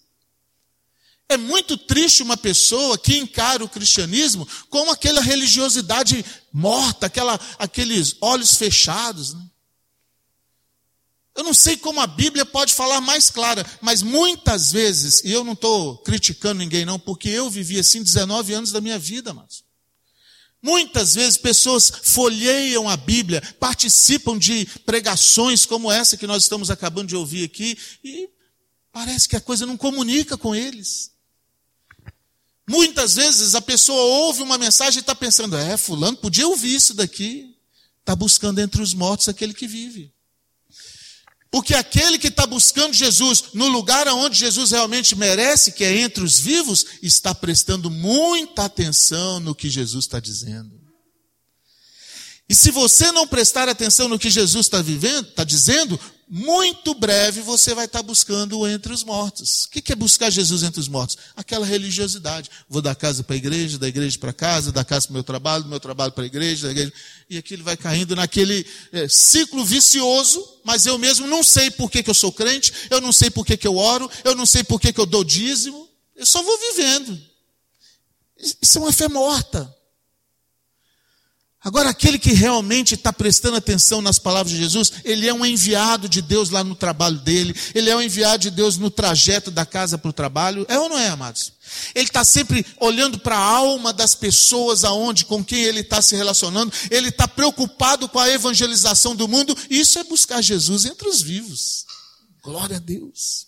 É 1.29 1.37
muito 1.37 1.77
triste 1.77 2.21
uma 2.21 2.35
pessoa 2.35 2.97
que 2.97 3.17
encara 3.17 3.63
o 3.63 3.69
cristianismo 3.69 4.45
como 4.69 4.91
aquela 4.91 5.21
religiosidade 5.21 6.25
morta, 6.51 7.05
aquela, 7.05 7.39
aqueles 7.57 8.17
olhos 8.19 8.55
fechados. 8.55 9.33
Né? 9.33 9.45
Eu 11.37 11.43
não 11.43 11.53
sei 11.53 11.77
como 11.77 12.01
a 12.01 12.07
Bíblia 12.07 12.45
pode 12.45 12.73
falar 12.73 12.99
mais 12.99 13.29
clara, 13.29 13.65
mas 13.79 14.01
muitas 14.01 14.71
vezes, 14.71 15.23
e 15.23 15.31
eu 15.31 15.43
não 15.43 15.53
estou 15.53 15.99
criticando 15.99 16.59
ninguém 16.59 16.83
não, 16.83 16.99
porque 16.99 17.29
eu 17.29 17.49
vivi 17.49 17.79
assim 17.79 18.01
19 18.01 18.53
anos 18.53 18.71
da 18.71 18.81
minha 18.81 18.97
vida, 18.99 19.33
mas 19.33 19.65
Muitas 20.61 21.13
vezes 21.13 21.37
pessoas 21.37 21.91
folheiam 22.03 22.89
a 22.89 22.97
Bíblia, 22.97 23.41
participam 23.59 24.37
de 24.37 24.65
pregações 24.85 25.65
como 25.65 25.91
essa 25.91 26.17
que 26.17 26.25
nós 26.25 26.43
estamos 26.43 26.71
acabando 26.71 27.09
de 27.09 27.15
ouvir 27.15 27.45
aqui, 27.45 27.77
e 28.03 28.27
parece 28.91 29.29
que 29.29 29.35
a 29.35 29.41
coisa 29.41 29.65
não 29.65 29.77
comunica 29.77 30.35
com 30.37 30.55
eles. 30.55 31.11
Muitas 32.67 33.15
vezes 33.15 33.55
a 33.55 33.61
pessoa 33.61 34.01
ouve 34.01 34.41
uma 34.41 34.57
mensagem 34.57 34.97
e 34.97 35.01
está 35.01 35.15
pensando, 35.15 35.55
é, 35.55 35.77
fulano 35.77 36.17
podia 36.17 36.47
ouvir 36.47 36.75
isso 36.75 36.93
daqui. 36.93 37.55
Está 37.99 38.15
buscando 38.15 38.59
entre 38.59 38.81
os 38.81 38.93
mortos 38.93 39.29
aquele 39.29 39.53
que 39.53 39.67
vive. 39.67 40.13
Porque 41.49 41.73
aquele 41.73 42.17
que 42.17 42.27
está 42.27 42.45
buscando 42.45 42.93
Jesus 42.93 43.45
no 43.53 43.67
lugar 43.67 44.07
onde 44.09 44.37
Jesus 44.37 44.71
realmente 44.71 45.15
merece, 45.15 45.71
que 45.71 45.83
é 45.83 46.01
entre 46.01 46.23
os 46.23 46.39
vivos, 46.39 46.85
está 47.01 47.33
prestando 47.33 47.89
muita 47.89 48.65
atenção 48.65 49.39
no 49.39 49.55
que 49.55 49.69
Jesus 49.69 50.05
está 50.05 50.19
dizendo. 50.19 50.77
E 52.49 52.55
se 52.55 52.71
você 52.71 53.11
não 53.11 53.27
prestar 53.27 53.67
atenção 53.67 54.07
no 54.07 54.19
que 54.19 54.29
Jesus 54.29 54.65
está 54.65 54.81
vivendo, 54.81 55.27
está 55.27 55.43
dizendo, 55.43 55.99
muito 56.29 56.93
breve 56.93 57.39
você 57.39 57.73
vai 57.73 57.85
estar 57.85 58.03
buscando 58.03 58.67
entre 58.67 58.91
os 58.91 59.03
mortos. 59.03 59.63
O 59.65 59.69
que 59.69 59.93
é 59.93 59.95
buscar 59.95 60.29
Jesus 60.29 60.61
entre 60.61 60.79
os 60.79 60.89
mortos? 60.89 61.17
Aquela 61.35 61.65
religiosidade. 61.65 62.49
Vou 62.67 62.81
da 62.81 62.93
casa 62.93 63.23
para 63.23 63.35
a 63.35 63.37
igreja, 63.37 63.77
da 63.77 63.87
igreja 63.87 64.19
para 64.19 64.33
casa, 64.33 64.71
da 64.71 64.83
casa 64.83 65.07
para 65.07 65.11
o 65.11 65.13
meu 65.13 65.23
trabalho, 65.23 65.63
do 65.63 65.69
meu 65.69 65.79
trabalho 65.79 66.11
para 66.11 66.23
a 66.23 66.27
igreja, 66.27 66.69
igreja, 66.69 66.91
e 67.29 67.37
aquilo 67.37 67.63
vai 67.63 67.77
caindo 67.77 68.13
naquele 68.15 68.65
é, 68.91 69.07
ciclo 69.07 69.63
vicioso, 69.63 70.45
mas 70.65 70.85
eu 70.85 70.97
mesmo 70.97 71.27
não 71.27 71.43
sei 71.43 71.71
por 71.71 71.89
que, 71.89 72.03
que 72.03 72.09
eu 72.09 72.15
sou 72.15 72.31
crente, 72.31 72.73
eu 72.89 72.99
não 72.99 73.13
sei 73.13 73.29
por 73.29 73.45
que, 73.45 73.55
que 73.55 73.67
eu 73.67 73.77
oro, 73.77 74.09
eu 74.25 74.35
não 74.35 74.45
sei 74.45 74.63
por 74.63 74.81
que, 74.81 74.91
que 74.91 74.99
eu 74.99 75.05
dou 75.05 75.23
dízimo, 75.23 75.87
eu 76.13 76.25
só 76.25 76.43
vou 76.43 76.57
vivendo. 76.57 77.17
Isso 78.61 78.77
é 78.77 78.81
uma 78.81 78.91
fé 78.91 79.07
morta. 79.07 79.76
Agora, 81.63 81.89
aquele 81.89 82.19
que 82.19 82.33
realmente 82.33 82.93
está 82.93 83.11
prestando 83.11 83.57
atenção 83.57 83.99
nas 83.99 84.19
palavras 84.19 84.53
de 84.53 84.61
Jesus, 84.61 84.93
ele 85.03 85.27
é 85.27 85.33
um 85.33 85.45
enviado 85.45 86.07
de 86.07 86.21
Deus 86.21 86.51
lá 86.51 86.63
no 86.63 86.75
trabalho 86.75 87.17
dele, 87.17 87.55
ele 87.73 87.89
é 87.89 87.95
um 87.95 88.01
enviado 88.01 88.43
de 88.43 88.51
Deus 88.51 88.77
no 88.77 88.91
trajeto 88.91 89.49
da 89.49 89.65
casa 89.65 89.97
para 89.97 90.09
o 90.09 90.13
trabalho, 90.13 90.65
é 90.69 90.79
ou 90.79 90.87
não 90.87 90.97
é, 90.97 91.09
amados? 91.09 91.51
Ele 91.95 92.05
está 92.05 92.23
sempre 92.23 92.65
olhando 92.79 93.17
para 93.19 93.35
a 93.35 93.43
alma 93.43 93.91
das 93.91 94.13
pessoas 94.13 94.83
aonde, 94.83 95.25
com 95.25 95.43
quem 95.43 95.63
ele 95.63 95.79
está 95.79 95.99
se 96.01 96.15
relacionando, 96.15 96.71
ele 96.91 97.09
está 97.09 97.27
preocupado 97.27 98.07
com 98.07 98.19
a 98.19 98.29
evangelização 98.29 99.15
do 99.15 99.27
mundo, 99.27 99.57
isso 99.69 99.97
é 99.97 100.03
buscar 100.03 100.41
Jesus 100.41 100.85
entre 100.85 101.09
os 101.09 101.21
vivos. 101.21 101.85
Glória 102.43 102.77
a 102.77 102.79
Deus. 102.79 103.47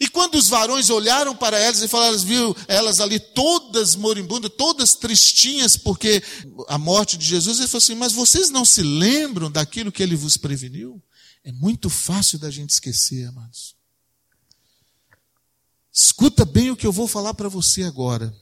E 0.00 0.08
quando 0.08 0.36
os 0.36 0.48
varões 0.48 0.90
olharam 0.90 1.34
para 1.36 1.58
elas 1.58 1.82
e 1.82 1.88
falaram, 1.88 2.18
viu 2.18 2.56
elas 2.66 3.00
ali 3.00 3.18
todas 3.18 3.94
moribundas, 3.94 4.50
todas 4.56 4.94
tristinhas 4.94 5.76
porque 5.76 6.22
a 6.68 6.78
morte 6.78 7.16
de 7.16 7.24
Jesus, 7.24 7.58
ele 7.58 7.68
falou 7.68 7.82
assim: 7.82 7.94
Mas 7.94 8.12
vocês 8.12 8.50
não 8.50 8.64
se 8.64 8.82
lembram 8.82 9.50
daquilo 9.50 9.92
que 9.92 10.02
ele 10.02 10.16
vos 10.16 10.36
preveniu? 10.36 11.02
É 11.44 11.52
muito 11.52 11.88
fácil 11.88 12.38
da 12.38 12.50
gente 12.50 12.70
esquecer, 12.70 13.26
amados. 13.26 13.76
Escuta 15.92 16.44
bem 16.44 16.70
o 16.70 16.76
que 16.76 16.86
eu 16.86 16.92
vou 16.92 17.08
falar 17.08 17.34
para 17.34 17.48
você 17.48 17.82
agora. 17.82 18.34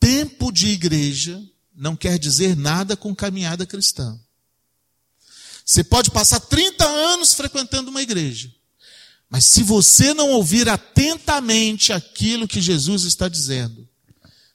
Tempo 0.00 0.50
de 0.50 0.68
igreja 0.68 1.42
não 1.74 1.94
quer 1.94 2.18
dizer 2.18 2.56
nada 2.56 2.96
com 2.96 3.14
caminhada 3.14 3.66
cristã. 3.66 4.18
Você 5.64 5.84
pode 5.84 6.10
passar 6.10 6.40
30 6.40 6.84
anos 6.86 7.34
frequentando 7.34 7.90
uma 7.90 8.00
igreja. 8.00 8.55
Mas 9.28 9.44
se 9.46 9.62
você 9.62 10.14
não 10.14 10.30
ouvir 10.30 10.68
atentamente 10.68 11.92
aquilo 11.92 12.46
que 12.46 12.60
Jesus 12.60 13.04
está 13.04 13.28
dizendo, 13.28 13.86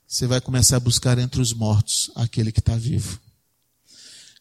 você 0.07 0.25
vai 0.25 0.39
começar 0.39 0.77
a 0.77 0.79
buscar 0.79 1.17
entre 1.19 1.41
os 1.41 1.53
mortos 1.53 2.09
aquele 2.15 2.51
que 2.51 2.59
está 2.59 2.75
vivo. 2.75 3.19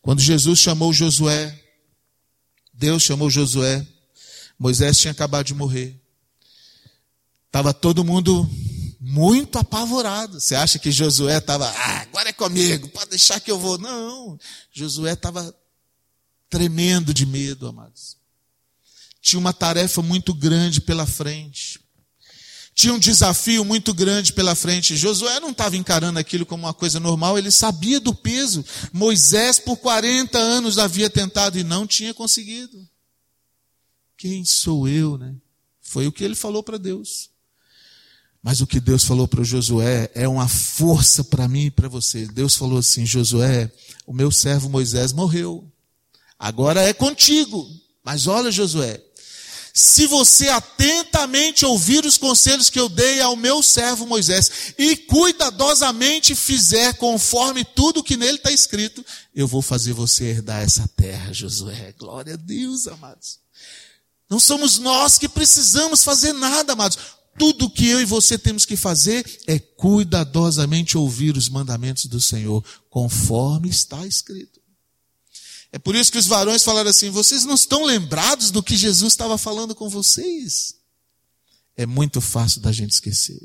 Quando 0.01 0.21
Jesus 0.21 0.59
chamou 0.59 0.93
Josué, 0.93 1.59
Deus 2.73 3.03
chamou 3.03 3.29
Josué, 3.29 3.87
Moisés 4.59 4.99
tinha 4.99 5.11
acabado 5.11 5.47
de 5.47 5.55
morrer. 5.55 6.01
Estava 7.47 7.75
todo 7.75 8.05
mundo 8.05 8.49
muito 9.01 9.59
apavorado. 9.59 10.41
Você 10.41 10.55
acha 10.55 10.79
que 10.79 10.93
Josué 10.93 11.39
estava, 11.39 11.69
ah, 11.69 12.01
agora 12.03 12.29
é 12.29 12.33
comigo, 12.33 12.89
pode 12.89 13.11
deixar 13.11 13.41
que 13.41 13.51
eu 13.51 13.59
vou. 13.59 13.77
Não, 13.79 14.39
Josué 14.73 15.13
estava 15.13 15.55
tremendo 16.49 17.13
de 17.13 17.27
medo, 17.27 17.67
amados 17.67 18.20
tinha 19.21 19.39
uma 19.39 19.53
tarefa 19.53 20.03
muito 20.03 20.33
grande 20.33 20.81
pela 20.81 21.07
frente. 21.07 21.81
Tinha 22.75 22.95
um 22.95 22.99
desafio 22.99 23.65
muito 23.65 23.93
grande 23.93 24.33
pela 24.33 24.55
frente. 24.55 24.97
Josué 24.97 25.39
não 25.41 25.51
estava 25.51 25.77
encarando 25.77 26.19
aquilo 26.19 26.47
como 26.47 26.65
uma 26.67 26.73
coisa 26.73 26.99
normal, 26.99 27.37
ele 27.37 27.51
sabia 27.51 28.01
do 28.01 28.15
peso. 28.15 28.65
Moisés, 28.93 29.59
por 29.59 29.77
40 29.77 30.39
anos, 30.39 30.79
havia 30.79 31.11
tentado 31.11 31.59
e 31.59 31.65
não 31.65 31.87
tinha 31.87 32.15
conseguido. 32.15 32.89
Quem 34.17 34.45
sou 34.45 34.89
eu, 34.89 35.19
né? 35.19 35.35
Foi 35.81 36.07
o 36.07 36.13
que 36.13 36.25
ele 36.25 36.35
falou 36.35 36.63
para 36.63 36.79
Deus. 36.79 37.31
Mas 38.43 38.61
o 38.61 38.67
que 38.67 38.81
Deus 38.81 39.05
falou 39.05 39.29
para 39.29 39.45
Josué 39.45 40.11
é 40.15 40.27
uma 40.27 40.49
força 40.49 41.23
para 41.23 41.47
mim 41.47 41.67
e 41.67 41.71
para 41.71 41.89
você. 41.89 42.27
Deus 42.27 42.55
falou 42.55 42.79
assim: 42.79 43.05
Josué, 43.05 43.71
o 44.07 44.15
meu 44.15 44.31
servo 44.31 44.71
Moisés 44.71 45.13
morreu. 45.13 45.71
Agora 46.39 46.81
é 46.81 46.95
contigo. 46.95 47.69
Mas 48.03 48.27
olha, 48.27 48.51
Josué, 48.51 49.03
se 49.73 50.07
você 50.07 50.49
atentamente 50.49 51.65
ouvir 51.65 52.05
os 52.05 52.17
conselhos 52.17 52.69
que 52.69 52.79
eu 52.79 52.89
dei 52.89 53.21
ao 53.21 53.37
meu 53.37 53.63
servo 53.63 54.07
Moisés 54.07 54.75
e 54.77 54.97
cuidadosamente 54.97 56.35
fizer 56.35 56.95
conforme 56.95 57.65
tudo 57.65 58.03
que 58.03 58.17
nele 58.17 58.37
está 58.37 58.51
escrito, 58.51 59.05
eu 59.35 59.47
vou 59.47 59.63
fazer 59.63 59.93
você 59.93 60.25
herdar 60.25 60.63
essa 60.63 60.89
terra, 60.97 61.33
Josué. 61.33 61.95
Glória 61.99 62.35
a 62.35 62.37
Deus, 62.37 62.89
amados. 62.89 63.39
Não 64.29 64.39
somos 64.39 64.79
nós 64.79 65.19
que 65.19 65.29
precisamos 65.29 66.05
fazer 66.05 66.33
nada, 66.33 66.73
amados. 66.73 66.99
Tudo 67.39 67.71
que 67.71 67.89
eu 67.89 68.01
e 68.01 68.05
você 68.05 68.37
temos 68.37 68.65
que 68.65 68.77
fazer 68.77 69.25
é 69.47 69.59
cuidadosamente 69.59 70.99
ouvir 70.99 71.37
os 71.37 71.49
mandamentos 71.49 72.07
do 72.07 72.21
Senhor, 72.21 72.65
conforme 72.89 73.69
está 73.69 74.07
escrito. 74.07 74.60
É 75.73 75.79
por 75.79 75.95
isso 75.95 76.11
que 76.11 76.19
os 76.19 76.27
varões 76.27 76.63
falaram 76.65 76.91
assim: 76.91 77.11
vocês 77.11 77.45
não 77.45 77.55
estão 77.55 77.85
lembrados 77.85 78.51
do 78.51 78.63
que 78.63 78.77
Jesus 78.77 79.13
estava 79.13 79.39
falando 79.39 79.75
com 79.75 79.89
vocês? 79.89 80.75
É 81.77 81.87
muito 81.87 82.21
fácil 82.21 82.61
da 82.61 82.73
gente 82.73 82.93
esquecer. 82.93 83.41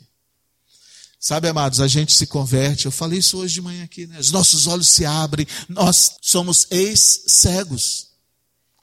Sabe, 1.20 1.48
amados, 1.48 1.82
a 1.82 1.88
gente 1.88 2.14
se 2.14 2.28
converte. 2.28 2.86
Eu 2.86 2.92
falei 2.92 3.20
isso 3.20 3.38
hoje 3.38 3.56
de 3.56 3.62
manhã 3.62 3.84
aqui, 3.84 4.06
né? 4.06 4.20
Os 4.20 4.32
nossos 4.32 4.68
olhos 4.68 4.90
se 4.90 5.06
abrem. 5.06 5.48
Nós 5.68 6.18
somos 6.22 6.68
ex-cegos. 6.70 8.10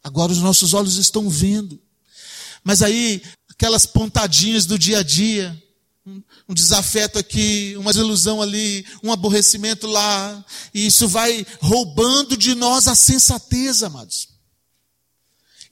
Agora 0.03 0.33
os 0.33 0.39
nossos 0.39 0.75
olhos 0.75 0.97
estão 0.97 1.31
vendo. 1.31 1.81
Mas 2.65 2.83
aí, 2.83 3.23
aquelas 3.49 3.87
pontadinhas 3.87 4.67
do 4.67 4.79
dia 4.79 4.99
a 4.99 5.03
dia, 5.03 5.63
um 6.05 6.55
desafeto 6.55 7.19
aqui, 7.19 7.75
uma 7.77 7.93
desilusão 7.93 8.43
ali, 8.43 8.85
um 9.03 9.13
aborrecimento 9.13 9.87
lá, 9.87 10.45
e 10.75 10.87
isso 10.87 11.07
vai 11.07 11.47
roubando 11.61 12.37
de 12.37 12.55
nós 12.55 12.89
a 12.89 12.95
sensatez, 12.95 13.83
amados. 13.83 14.29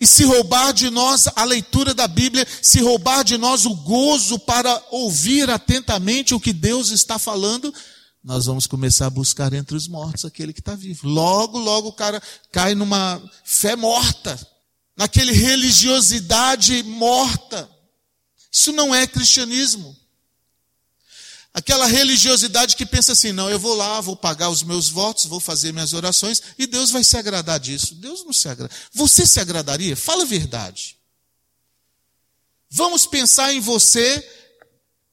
E 0.00 0.06
se 0.06 0.24
roubar 0.24 0.72
de 0.72 0.88
nós 0.88 1.28
a 1.36 1.44
leitura 1.44 1.92
da 1.92 2.08
Bíblia, 2.08 2.46
se 2.62 2.80
roubar 2.80 3.22
de 3.22 3.36
nós 3.36 3.66
o 3.66 3.74
gozo 3.74 4.38
para 4.38 4.82
ouvir 4.90 5.50
atentamente 5.50 6.34
o 6.34 6.40
que 6.40 6.54
Deus 6.54 6.90
está 6.90 7.18
falando, 7.18 7.74
nós 8.22 8.46
vamos 8.46 8.66
começar 8.66 9.06
a 9.06 9.10
buscar 9.10 9.52
entre 9.52 9.76
os 9.76 9.88
mortos 9.88 10.24
aquele 10.24 10.54
que 10.54 10.60
está 10.60 10.74
vivo. 10.74 11.06
Logo, 11.06 11.58
logo 11.58 11.88
o 11.88 11.92
cara 11.92 12.22
cai 12.50 12.74
numa 12.74 13.20
fé 13.44 13.76
morta, 13.76 14.38
naquele 14.96 15.32
religiosidade 15.32 16.82
morta. 16.84 17.68
Isso 18.50 18.72
não 18.72 18.94
é 18.94 19.06
cristianismo. 19.06 19.99
Aquela 21.52 21.86
religiosidade 21.86 22.76
que 22.76 22.86
pensa 22.86 23.12
assim: 23.12 23.32
não, 23.32 23.50
eu 23.50 23.58
vou 23.58 23.74
lá, 23.74 24.00
vou 24.00 24.16
pagar 24.16 24.50
os 24.50 24.62
meus 24.62 24.88
votos, 24.88 25.24
vou 25.24 25.40
fazer 25.40 25.72
minhas 25.72 25.92
orações 25.92 26.40
e 26.58 26.66
Deus 26.66 26.90
vai 26.90 27.02
se 27.02 27.16
agradar 27.16 27.58
disso. 27.58 27.94
Deus 27.96 28.24
não 28.24 28.32
se 28.32 28.48
agrada. 28.48 28.72
Você 28.92 29.26
se 29.26 29.40
agradaria? 29.40 29.96
Fala 29.96 30.22
a 30.22 30.26
verdade. 30.26 30.96
Vamos 32.70 33.04
pensar 33.04 33.52
em 33.52 33.60
você 33.60 34.24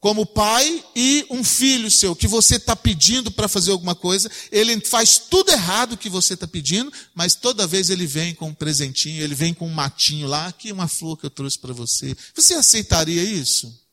como 0.00 0.24
pai 0.24 0.84
e 0.94 1.26
um 1.28 1.42
filho 1.42 1.90
seu, 1.90 2.14
que 2.14 2.28
você 2.28 2.54
está 2.54 2.76
pedindo 2.76 3.32
para 3.32 3.48
fazer 3.48 3.72
alguma 3.72 3.96
coisa, 3.96 4.30
ele 4.52 4.80
faz 4.80 5.18
tudo 5.18 5.50
errado 5.50 5.96
que 5.96 6.08
você 6.08 6.34
está 6.34 6.46
pedindo, 6.46 6.92
mas 7.14 7.34
toda 7.34 7.66
vez 7.66 7.90
ele 7.90 8.06
vem 8.06 8.32
com 8.32 8.48
um 8.50 8.54
presentinho, 8.54 9.20
ele 9.20 9.34
vem 9.34 9.52
com 9.52 9.66
um 9.66 9.74
matinho 9.74 10.28
lá, 10.28 10.46
aqui 10.46 10.70
uma 10.70 10.86
flor 10.86 11.16
que 11.16 11.26
eu 11.26 11.30
trouxe 11.30 11.58
para 11.58 11.72
você. 11.72 12.16
Você 12.32 12.54
aceitaria 12.54 13.24
isso? 13.24 13.87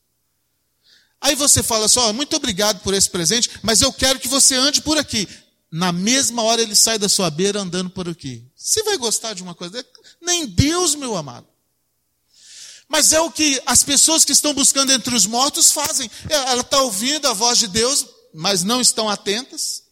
Aí 1.20 1.34
você 1.34 1.62
fala 1.62 1.88
só, 1.88 2.12
muito 2.12 2.36
obrigado 2.36 2.80
por 2.80 2.94
esse 2.94 3.08
presente, 3.08 3.50
mas 3.62 3.80
eu 3.80 3.92
quero 3.92 4.18
que 4.18 4.28
você 4.28 4.54
ande 4.54 4.80
por 4.80 4.98
aqui. 4.98 5.28
Na 5.70 5.92
mesma 5.92 6.42
hora 6.42 6.62
ele 6.62 6.74
sai 6.74 6.98
da 6.98 7.08
sua 7.08 7.30
beira 7.30 7.60
andando 7.60 7.90
por 7.90 8.08
aqui. 8.08 8.44
Você 8.54 8.82
vai 8.82 8.96
gostar 8.96 9.34
de 9.34 9.42
uma 9.42 9.54
coisa? 9.54 9.84
Nem 10.22 10.46
Deus, 10.46 10.94
meu 10.94 11.16
amado. 11.16 11.46
Mas 12.88 13.12
é 13.12 13.20
o 13.20 13.30
que 13.30 13.60
as 13.66 13.82
pessoas 13.82 14.24
que 14.24 14.32
estão 14.32 14.54
buscando 14.54 14.92
entre 14.92 15.14
os 15.14 15.26
mortos 15.26 15.72
fazem. 15.72 16.08
Ela 16.28 16.60
está 16.60 16.80
ouvindo 16.82 17.26
a 17.26 17.32
voz 17.32 17.58
de 17.58 17.66
Deus, 17.66 18.06
mas 18.32 18.62
não 18.62 18.80
estão 18.80 19.08
atentas. 19.08 19.82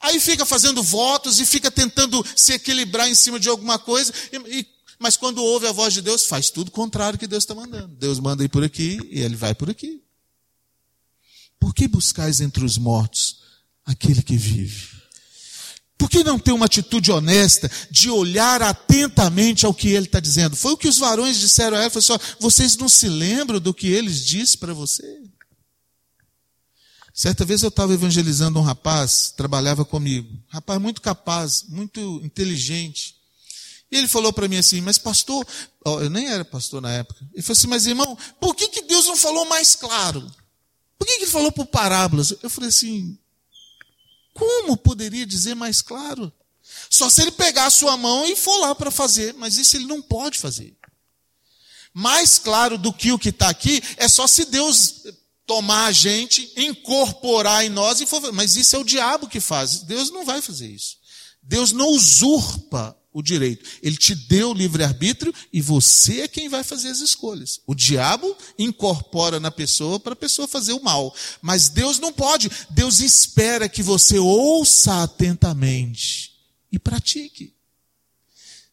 Aí 0.00 0.20
fica 0.20 0.46
fazendo 0.46 0.82
votos 0.82 1.40
e 1.40 1.46
fica 1.46 1.70
tentando 1.70 2.24
se 2.36 2.52
equilibrar 2.52 3.08
em 3.08 3.14
cima 3.14 3.40
de 3.40 3.48
alguma 3.48 3.78
coisa. 3.78 4.12
E, 4.32 4.60
e, 4.60 4.66
mas 4.98 5.16
quando 5.16 5.42
ouve 5.42 5.66
a 5.66 5.72
voz 5.72 5.92
de 5.92 6.02
Deus, 6.02 6.24
faz 6.24 6.50
tudo 6.50 6.70
contrário 6.70 7.18
que 7.18 7.26
Deus 7.26 7.42
está 7.42 7.54
mandando. 7.54 7.88
Deus 7.96 8.20
manda 8.20 8.44
ir 8.44 8.48
por 8.48 8.62
aqui 8.62 9.00
e 9.10 9.20
ele 9.20 9.34
vai 9.34 9.54
por 9.54 9.68
aqui. 9.68 10.05
Por 11.58 11.74
que 11.74 11.88
buscais 11.88 12.40
entre 12.40 12.64
os 12.64 12.78
mortos 12.78 13.40
aquele 13.84 14.22
que 14.22 14.36
vive? 14.36 14.96
Por 15.98 16.10
que 16.10 16.22
não 16.22 16.38
ter 16.38 16.52
uma 16.52 16.66
atitude 16.66 17.10
honesta 17.10 17.70
de 17.90 18.10
olhar 18.10 18.62
atentamente 18.62 19.64
ao 19.64 19.72
que 19.72 19.88
ele 19.88 20.06
está 20.06 20.20
dizendo? 20.20 20.54
Foi 20.54 20.72
o 20.72 20.76
que 20.76 20.88
os 20.88 20.98
varões 20.98 21.38
disseram 21.38 21.76
a 21.76 21.80
ela, 21.80 21.92
assim, 21.94 22.12
vocês 22.38 22.76
não 22.76 22.88
se 22.88 23.08
lembram 23.08 23.58
do 23.58 23.72
que 23.72 23.86
eles 23.86 24.24
disse 24.24 24.58
para 24.58 24.74
você? 24.74 25.22
Certa 27.14 27.46
vez 27.46 27.62
eu 27.62 27.70
estava 27.70 27.94
evangelizando 27.94 28.58
um 28.58 28.62
rapaz, 28.62 29.32
trabalhava 29.34 29.86
comigo, 29.86 30.28
rapaz 30.48 30.78
muito 30.78 31.00
capaz, 31.00 31.64
muito 31.66 32.20
inteligente. 32.22 33.16
E 33.90 33.96
ele 33.96 34.06
falou 34.06 34.34
para 34.34 34.48
mim 34.48 34.58
assim, 34.58 34.82
mas 34.82 34.98
pastor, 34.98 35.46
eu 35.82 36.10
nem 36.10 36.28
era 36.28 36.44
pastor 36.44 36.82
na 36.82 36.92
época. 36.92 37.26
Ele 37.32 37.42
falou 37.42 37.56
assim, 37.56 37.68
mas 37.68 37.86
irmão, 37.86 38.18
por 38.38 38.54
que, 38.54 38.68
que 38.68 38.82
Deus 38.82 39.06
não 39.06 39.16
falou 39.16 39.46
mais 39.46 39.74
claro? 39.74 40.30
Por 40.98 41.06
que, 41.06 41.12
ele 41.12 41.26
falou 41.26 41.52
por 41.52 41.66
parábolas? 41.66 42.34
Eu 42.42 42.50
falei 42.50 42.68
assim, 42.68 43.18
como 44.32 44.76
poderia 44.76 45.26
dizer 45.26 45.54
mais 45.54 45.82
claro? 45.82 46.32
Só 46.90 47.08
se 47.08 47.22
ele 47.22 47.30
pegar 47.30 47.66
a 47.66 47.70
sua 47.70 47.96
mão 47.96 48.26
e 48.26 48.36
for 48.36 48.58
lá 48.58 48.74
para 48.74 48.90
fazer, 48.90 49.34
mas 49.34 49.56
isso 49.56 49.76
ele 49.76 49.86
não 49.86 50.02
pode 50.02 50.38
fazer. 50.38 50.76
Mais 51.92 52.38
claro 52.38 52.76
do 52.76 52.92
que 52.92 53.12
o 53.12 53.18
que 53.18 53.30
está 53.30 53.48
aqui 53.48 53.82
é 53.96 54.08
só 54.08 54.26
se 54.26 54.44
Deus 54.46 55.04
tomar 55.46 55.86
a 55.86 55.92
gente, 55.92 56.52
incorporar 56.56 57.64
em 57.64 57.70
nós 57.70 58.00
e 58.00 58.06
for. 58.06 58.32
Mas 58.32 58.56
isso 58.56 58.76
é 58.76 58.78
o 58.78 58.84
diabo 58.84 59.28
que 59.28 59.40
faz. 59.40 59.80
Deus 59.80 60.10
não 60.10 60.24
vai 60.24 60.42
fazer 60.42 60.66
isso. 60.66 60.98
Deus 61.42 61.72
não 61.72 61.88
usurpa 61.88 62.96
o 63.16 63.22
direito. 63.22 63.64
Ele 63.82 63.96
te 63.96 64.14
deu 64.14 64.50
o 64.50 64.54
livre-arbítrio 64.54 65.32
e 65.50 65.62
você 65.62 66.20
é 66.20 66.28
quem 66.28 66.50
vai 66.50 66.62
fazer 66.62 66.90
as 66.90 67.00
escolhas. 67.00 67.62
O 67.66 67.74
diabo 67.74 68.36
incorpora 68.58 69.40
na 69.40 69.50
pessoa 69.50 69.98
para 69.98 70.12
a 70.12 70.16
pessoa 70.16 70.46
fazer 70.46 70.74
o 70.74 70.82
mal. 70.82 71.16
Mas 71.40 71.70
Deus 71.70 71.98
não 71.98 72.12
pode. 72.12 72.50
Deus 72.68 73.00
espera 73.00 73.70
que 73.70 73.82
você 73.82 74.18
ouça 74.18 75.02
atentamente 75.02 76.32
e 76.70 76.78
pratique. 76.78 77.54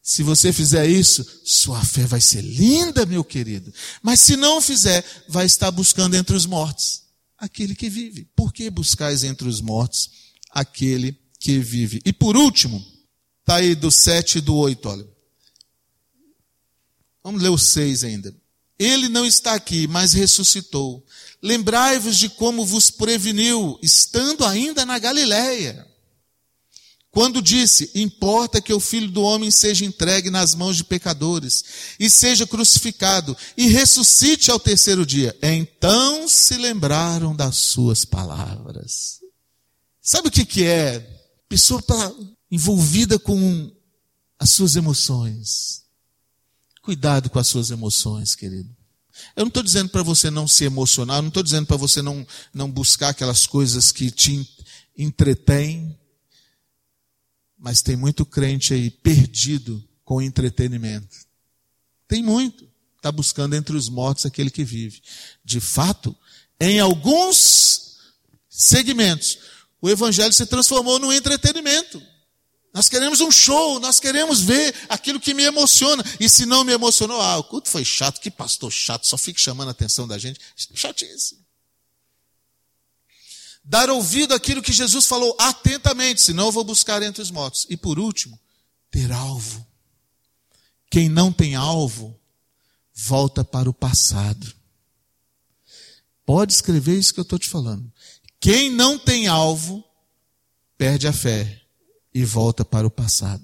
Se 0.02 0.22
você 0.22 0.52
fizer 0.52 0.86
isso, 0.86 1.24
sua 1.42 1.82
fé 1.82 2.04
vai 2.06 2.20
ser 2.20 2.42
linda, 2.42 3.06
meu 3.06 3.24
querido. 3.24 3.72
Mas 4.02 4.20
se 4.20 4.36
não 4.36 4.60
fizer, 4.60 5.02
vai 5.26 5.46
estar 5.46 5.70
buscando 5.70 6.16
entre 6.16 6.36
os 6.36 6.44
mortos 6.44 7.02
aquele 7.38 7.74
que 7.74 7.88
vive. 7.88 8.28
Por 8.36 8.52
que 8.52 8.68
buscais 8.68 9.24
entre 9.24 9.48
os 9.48 9.62
mortos 9.62 10.10
aquele 10.50 11.18
que 11.40 11.58
vive? 11.60 12.02
E 12.04 12.12
por 12.12 12.36
último, 12.36 12.93
está 13.44 13.56
aí 13.56 13.74
do 13.74 13.90
7 13.90 14.38
e 14.38 14.40
do 14.40 14.56
8, 14.56 14.88
olha. 14.88 15.06
Vamos 17.22 17.42
ler 17.42 17.50
o 17.50 17.58
6 17.58 18.04
ainda. 18.04 18.34
Ele 18.78 19.08
não 19.08 19.26
está 19.26 19.52
aqui, 19.54 19.86
mas 19.86 20.14
ressuscitou. 20.14 21.04
Lembrai-vos 21.42 22.16
de 22.16 22.28
como 22.30 22.64
vos 22.64 22.90
preveniu, 22.90 23.78
estando 23.82 24.44
ainda 24.44 24.84
na 24.86 24.98
Galiléia 24.98 25.86
quando 27.14 27.40
disse: 27.40 27.90
Importa 27.94 28.60
que 28.60 28.74
o 28.74 28.80
filho 28.80 29.08
do 29.08 29.22
homem 29.22 29.50
seja 29.50 29.84
entregue 29.84 30.30
nas 30.30 30.54
mãos 30.54 30.76
de 30.76 30.82
pecadores, 30.84 31.64
e 31.98 32.10
seja 32.10 32.44
crucificado, 32.46 33.36
e 33.56 33.68
ressuscite 33.68 34.50
ao 34.50 34.58
terceiro 34.58 35.06
dia. 35.06 35.34
Então 35.40 36.26
se 36.26 36.56
lembraram 36.56 37.34
das 37.34 37.56
suas 37.56 38.04
palavras. 38.04 39.20
Sabe 40.02 40.28
o 40.28 40.30
que, 40.30 40.44
que 40.44 40.64
é? 40.64 41.08
Pessoa 41.48 41.78
está 41.78 42.12
envolvida 42.54 43.18
com 43.18 43.72
as 44.38 44.50
suas 44.50 44.76
emoções. 44.76 45.84
Cuidado 46.82 47.30
com 47.30 47.38
as 47.38 47.46
suas 47.46 47.70
emoções, 47.70 48.34
querido. 48.34 48.68
Eu 49.36 49.44
não 49.44 49.48
estou 49.48 49.62
dizendo 49.62 49.88
para 49.90 50.02
você 50.02 50.30
não 50.30 50.46
se 50.46 50.64
emocionar, 50.64 51.22
não 51.22 51.28
estou 51.28 51.42
dizendo 51.42 51.66
para 51.66 51.76
você 51.76 52.02
não, 52.02 52.26
não 52.52 52.70
buscar 52.70 53.10
aquelas 53.10 53.46
coisas 53.46 53.92
que 53.92 54.10
te 54.10 54.48
entretêm 54.96 55.98
mas 57.64 57.80
tem 57.80 57.96
muito 57.96 58.26
crente 58.26 58.74
aí 58.74 58.90
perdido 58.90 59.82
com 60.04 60.20
entretenimento. 60.20 61.16
Tem 62.06 62.22
muito. 62.22 62.68
Está 62.98 63.10
buscando 63.10 63.56
entre 63.56 63.74
os 63.74 63.88
mortos 63.88 64.26
aquele 64.26 64.50
que 64.50 64.62
vive. 64.62 65.00
De 65.42 65.60
fato, 65.60 66.14
em 66.60 66.78
alguns 66.78 67.96
segmentos, 68.50 69.38
o 69.80 69.88
evangelho 69.88 70.34
se 70.34 70.44
transformou 70.44 70.98
num 70.98 71.10
entretenimento. 71.10 72.02
Nós 72.74 72.88
queremos 72.88 73.20
um 73.20 73.30
show, 73.30 73.78
nós 73.78 74.00
queremos 74.00 74.40
ver 74.40 74.74
aquilo 74.88 75.20
que 75.20 75.32
me 75.32 75.44
emociona. 75.44 76.04
E 76.18 76.28
se 76.28 76.44
não 76.44 76.64
me 76.64 76.72
emocionou, 76.72 77.20
ah, 77.20 77.38
o 77.38 77.44
culto 77.44 77.70
foi 77.70 77.84
chato, 77.84 78.20
que 78.20 78.30
pastor 78.30 78.72
chato, 78.72 79.06
só 79.06 79.16
fica 79.16 79.38
chamando 79.38 79.68
a 79.68 79.70
atenção 79.70 80.08
da 80.08 80.18
gente. 80.18 80.40
Chatice 80.74 81.44
dar 83.64 83.88
ouvido 83.88 84.34
àquilo 84.34 84.60
que 84.60 84.72
Jesus 84.72 85.06
falou 85.06 85.34
atentamente, 85.40 86.20
senão 86.20 86.46
eu 86.46 86.52
vou 86.52 86.64
buscar 86.64 87.02
entre 87.02 87.22
os 87.22 87.30
mortos. 87.30 87.66
E 87.70 87.76
por 87.76 87.98
último, 87.98 88.38
ter 88.90 89.10
alvo. 89.10 89.66
Quem 90.90 91.08
não 91.08 91.32
tem 91.32 91.54
alvo, 91.54 92.20
volta 92.92 93.42
para 93.42 93.70
o 93.70 93.74
passado. 93.74 94.54
Pode 96.26 96.52
escrever 96.52 96.98
isso 96.98 97.14
que 97.14 97.20
eu 97.20 97.24
estou 97.24 97.38
te 97.38 97.48
falando. 97.48 97.90
Quem 98.38 98.70
não 98.70 98.98
tem 98.98 99.26
alvo, 99.26 99.82
perde 100.76 101.08
a 101.08 101.12
fé 101.12 101.63
e 102.14 102.24
volta 102.24 102.64
para 102.64 102.86
o 102.86 102.90
passado. 102.90 103.42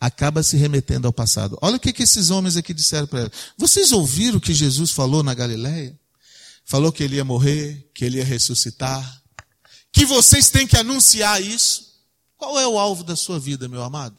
Acaba 0.00 0.42
se 0.42 0.56
remetendo 0.56 1.06
ao 1.06 1.12
passado. 1.12 1.58
Olha 1.60 1.76
o 1.76 1.80
que, 1.80 1.92
que 1.92 2.02
esses 2.02 2.30
homens 2.30 2.56
aqui 2.56 2.74
disseram 2.74 3.06
para 3.06 3.20
ela. 3.20 3.32
Vocês 3.56 3.92
ouviram 3.92 4.38
o 4.38 4.40
que 4.40 4.52
Jesus 4.52 4.90
falou 4.90 5.22
na 5.22 5.34
Galileia? 5.34 5.98
Falou 6.64 6.92
que 6.92 7.02
ele 7.02 7.16
ia 7.16 7.24
morrer, 7.24 7.90
que 7.94 8.04
ele 8.04 8.18
ia 8.18 8.24
ressuscitar, 8.24 9.22
que 9.90 10.04
vocês 10.04 10.50
têm 10.50 10.66
que 10.66 10.76
anunciar 10.76 11.42
isso. 11.42 11.88
Qual 12.36 12.58
é 12.58 12.66
o 12.66 12.78
alvo 12.78 13.02
da 13.02 13.16
sua 13.16 13.40
vida, 13.40 13.68
meu 13.68 13.82
amado? 13.82 14.16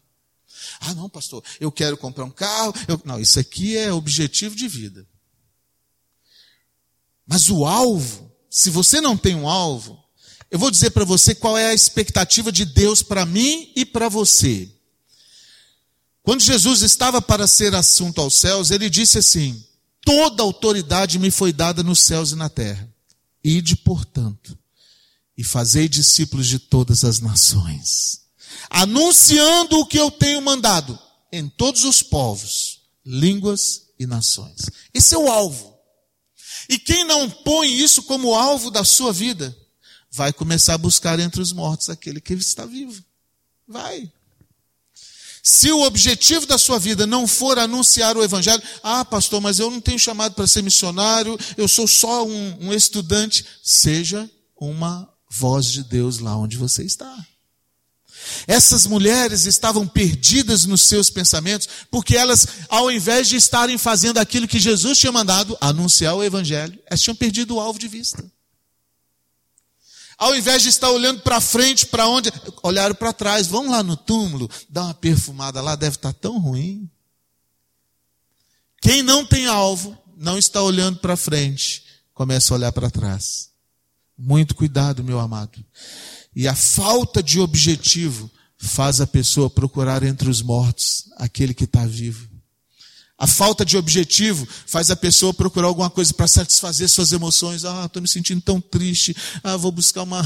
Ah, 0.81 0.93
não, 0.93 1.09
pastor, 1.09 1.43
eu 1.59 1.71
quero 1.71 1.97
comprar 1.97 2.25
um 2.25 2.31
carro. 2.31 2.73
Eu... 2.87 3.01
Não, 3.05 3.19
isso 3.19 3.39
aqui 3.39 3.77
é 3.77 3.93
objetivo 3.93 4.55
de 4.55 4.67
vida. 4.67 5.07
Mas 7.25 7.49
o 7.49 7.65
alvo, 7.65 8.31
se 8.49 8.69
você 8.69 8.99
não 8.99 9.15
tem 9.15 9.35
um 9.35 9.47
alvo, 9.47 10.03
eu 10.51 10.57
vou 10.57 10.71
dizer 10.71 10.89
para 10.91 11.05
você 11.05 11.35
qual 11.35 11.57
é 11.57 11.67
a 11.67 11.73
expectativa 11.73 12.51
de 12.51 12.65
Deus 12.65 13.03
para 13.03 13.25
mim 13.25 13.71
e 13.75 13.85
para 13.85 14.09
você. 14.09 14.69
Quando 16.23 16.41
Jesus 16.41 16.81
estava 16.81 17.21
para 17.21 17.47
ser 17.47 17.73
assunto 17.75 18.19
aos 18.19 18.35
céus, 18.35 18.71
ele 18.71 18.89
disse 18.89 19.19
assim: 19.19 19.63
Toda 20.01 20.43
autoridade 20.43 21.19
me 21.19 21.29
foi 21.29 21.53
dada 21.53 21.83
nos 21.83 21.99
céus 22.01 22.31
e 22.31 22.35
na 22.35 22.49
terra. 22.49 22.87
Ide, 23.43 23.75
portanto, 23.75 24.57
e 25.37 25.43
fazei 25.43 25.87
discípulos 25.87 26.47
de 26.47 26.59
todas 26.59 27.03
as 27.03 27.19
nações, 27.19 28.21
anunciando 28.69 29.79
o 29.79 29.85
que 29.85 29.99
eu 29.99 30.11
tenho 30.11 30.41
mandado 30.41 30.97
em 31.31 31.47
todos 31.47 31.83
os 31.83 32.01
povos, 32.01 32.81
línguas 33.05 33.83
e 33.99 34.05
nações. 34.05 34.69
Esse 34.93 35.15
é 35.15 35.17
o 35.17 35.31
alvo. 35.31 35.77
E 36.67 36.77
quem 36.77 37.05
não 37.05 37.29
põe 37.29 37.71
isso 37.73 38.03
como 38.03 38.35
alvo 38.35 38.69
da 38.69 38.83
sua 38.83 39.13
vida, 39.13 39.55
vai 40.11 40.33
começar 40.33 40.73
a 40.73 40.77
buscar 40.77 41.19
entre 41.19 41.41
os 41.41 41.51
mortos 41.51 41.89
aquele 41.89 42.19
que 42.19 42.33
está 42.33 42.65
vivo. 42.65 43.03
Vai. 43.67 44.11
Se 45.41 45.71
o 45.71 45.81
objetivo 45.81 46.45
da 46.45 46.57
sua 46.57 46.77
vida 46.77 47.07
não 47.07 47.27
for 47.27 47.57
anunciar 47.57 48.17
o 48.17 48.23
Evangelho, 48.23 48.61
ah, 48.83 49.05
pastor, 49.05 49.39
mas 49.41 49.59
eu 49.59 49.71
não 49.71 49.79
tenho 49.79 49.97
chamado 49.97 50.35
para 50.35 50.47
ser 50.47 50.61
missionário, 50.61 51.37
eu 51.57 51.67
sou 51.67 51.87
só 51.87 52.25
um, 52.25 52.67
um 52.67 52.73
estudante. 52.73 53.45
Seja 53.63 54.29
uma 54.59 55.09
voz 55.29 55.67
de 55.67 55.83
Deus 55.83 56.19
lá 56.19 56.35
onde 56.35 56.57
você 56.57 56.83
está. 56.83 57.15
Essas 58.47 58.85
mulheres 58.85 59.45
estavam 59.45 59.87
perdidas 59.87 60.65
nos 60.65 60.81
seus 60.81 61.09
pensamentos, 61.09 61.67
porque 61.89 62.17
elas, 62.17 62.45
ao 62.67 62.91
invés 62.91 63.27
de 63.27 63.37
estarem 63.37 63.77
fazendo 63.77 64.17
aquilo 64.17 64.47
que 64.47 64.59
Jesus 64.59 64.97
tinha 64.97 65.11
mandado, 65.11 65.57
anunciar 65.61 66.15
o 66.15 66.23
Evangelho, 66.23 66.77
elas 66.85 67.01
tinham 67.01 67.15
perdido 67.15 67.55
o 67.55 67.59
alvo 67.59 67.79
de 67.79 67.87
vista. 67.87 68.23
Ao 70.19 70.35
invés 70.35 70.61
de 70.61 70.67
estar 70.67 70.91
olhando 70.91 71.21
para 71.21 71.39
frente, 71.39 71.85
para 71.85 72.05
onde, 72.05 72.29
olharam 72.61 72.93
para 72.93 73.13
trás, 73.13 73.47
vão 73.47 73.71
lá 73.71 73.81
no 73.81 73.95
túmulo, 73.95 74.49
dá 74.69 74.83
uma 74.83 74.93
perfumada 74.93 75.61
lá, 75.61 75.77
deve 75.77 75.95
estar 75.95 76.11
tão 76.11 76.37
ruim. 76.37 76.89
Quem 78.81 79.01
não 79.01 79.25
tem 79.25 79.45
alvo, 79.45 79.97
não 80.17 80.37
está 80.37 80.61
olhando 80.61 80.99
para 80.99 81.15
frente, 81.15 81.85
começa 82.13 82.53
a 82.53 82.57
olhar 82.57 82.71
para 82.73 82.91
trás. 82.91 83.49
Muito 84.17 84.53
cuidado, 84.53 85.01
meu 85.05 85.21
amado. 85.21 85.63
E 86.35 86.49
a 86.49 86.55
falta 86.55 87.23
de 87.23 87.39
objetivo 87.39 88.29
faz 88.57 88.99
a 88.99 89.07
pessoa 89.07 89.49
procurar 89.49 90.03
entre 90.03 90.29
os 90.29 90.41
mortos 90.41 91.05
aquele 91.15 91.53
que 91.53 91.63
está 91.63 91.85
vivo. 91.85 92.28
A 93.19 93.27
falta 93.27 93.65
de 93.65 93.75
objetivo 93.75 94.47
faz 94.65 94.89
a 94.89 94.95
pessoa 94.95 95.33
procurar 95.33 95.67
alguma 95.67 95.89
coisa 95.89 96.13
para 96.13 96.25
satisfazer 96.25 96.87
suas 96.87 97.11
emoções. 97.11 97.65
Ah, 97.65 97.83
estou 97.85 98.01
me 98.01 98.07
sentindo 98.07 98.41
tão 98.41 98.61
triste. 98.61 99.13
Ah, 99.43 99.57
vou 99.57 99.73
buscar 99.73 100.03
uma, 100.03 100.25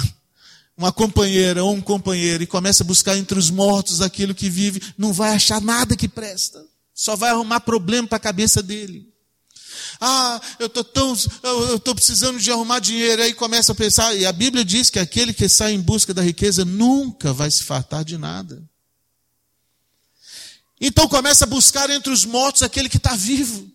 uma 0.78 0.92
companheira 0.92 1.64
ou 1.64 1.74
um 1.74 1.82
companheiro 1.82 2.44
e 2.44 2.48
começa 2.48 2.84
a 2.84 2.86
buscar 2.86 3.18
entre 3.18 3.40
os 3.40 3.50
mortos 3.50 4.00
aquilo 4.00 4.36
que 4.36 4.48
vive. 4.48 4.80
Não 4.96 5.12
vai 5.12 5.34
achar 5.34 5.60
nada 5.60 5.96
que 5.96 6.08
presta. 6.08 6.64
Só 6.94 7.16
vai 7.16 7.32
arrumar 7.32 7.62
problema 7.62 8.08
para 8.08 8.18
a 8.18 8.20
cabeça 8.20 8.62
dele. 8.62 9.12
Ah, 10.00 10.40
eu 10.60 10.68
estou 10.68 10.84
tão, 10.84 11.16
eu 11.42 11.78
estou 11.78 11.96
precisando 11.96 12.40
de 12.40 12.52
arrumar 12.52 12.78
dinheiro. 12.78 13.24
Aí 13.24 13.34
começa 13.34 13.72
a 13.72 13.76
pensar, 13.76 14.14
e 14.16 14.24
a 14.24 14.32
Bíblia 14.32 14.64
diz 14.64 14.92
que 14.92 15.00
aquele 15.00 15.34
que 15.34 15.50
sai 15.50 15.74
em 15.74 15.82
busca 15.82 16.14
da 16.14 16.22
riqueza 16.22 16.64
nunca 16.64 17.34
vai 17.34 17.50
se 17.50 17.64
fartar 17.64 18.06
de 18.06 18.20
nada. 18.20 18.64
Então 20.80 21.08
começa 21.08 21.46
a 21.46 21.48
buscar 21.48 21.90
entre 21.90 22.12
os 22.12 22.26
mortos 22.26 22.64
aquele 22.64 22.90
que 22.90 22.98
está 22.98 23.16
vivo. 23.16 23.72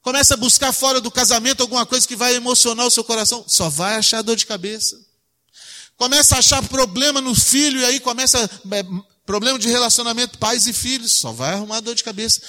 Começa 0.00 0.34
a 0.34 0.36
buscar 0.36 0.72
fora 0.72 1.00
do 1.00 1.10
casamento 1.10 1.60
alguma 1.60 1.84
coisa 1.84 2.06
que 2.06 2.16
vai 2.16 2.34
emocionar 2.34 2.86
o 2.86 2.90
seu 2.90 3.04
coração. 3.04 3.44
Só 3.46 3.68
vai 3.68 3.96
achar 3.96 4.22
dor 4.22 4.36
de 4.36 4.46
cabeça. 4.46 4.98
Começa 5.96 6.36
a 6.36 6.38
achar 6.38 6.66
problema 6.68 7.20
no 7.20 7.34
filho 7.34 7.80
e 7.80 7.84
aí 7.84 8.00
começa 8.00 8.38
é, 8.72 8.82
Problema 9.28 9.58
de 9.58 9.68
relacionamento, 9.68 10.38
pais 10.38 10.66
e 10.66 10.72
filhos, 10.72 11.18
só 11.18 11.30
vai 11.32 11.52
arrumar 11.52 11.80
dor 11.80 11.94
de 11.94 12.02
cabeça. 12.02 12.40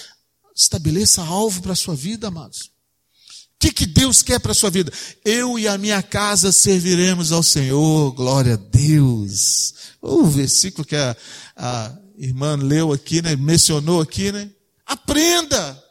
Estabeleça 0.56 1.22
alvo 1.22 1.62
para 1.62 1.74
a 1.74 1.76
sua 1.76 1.94
vida, 1.94 2.30
amados. 2.30 2.68
O 2.68 3.60
que, 3.60 3.74
que 3.74 3.86
Deus 3.86 4.22
quer 4.22 4.40
para 4.40 4.54
a 4.54 4.56
sua 4.56 4.70
vida? 4.70 4.90
Eu 5.26 5.60
e 5.60 5.68
a 5.68 5.78
minha 5.78 6.02
casa 6.02 6.54
serviremos 6.54 7.34
ao 7.34 7.44
Senhor, 7.44 8.14
glória 8.14 8.54
a 8.54 8.56
Deus. 8.56 9.74
O 10.02 10.24
versículo 10.24 10.88
que 10.88 10.96
a, 10.96 11.18
a 11.58 11.92
irmã 12.20 12.56
leu 12.56 12.92
aqui, 12.92 13.22
né? 13.22 13.36
Mencionou 13.36 14.02
aqui, 14.02 14.32
né? 14.32 14.50
Aprenda! 14.86 15.84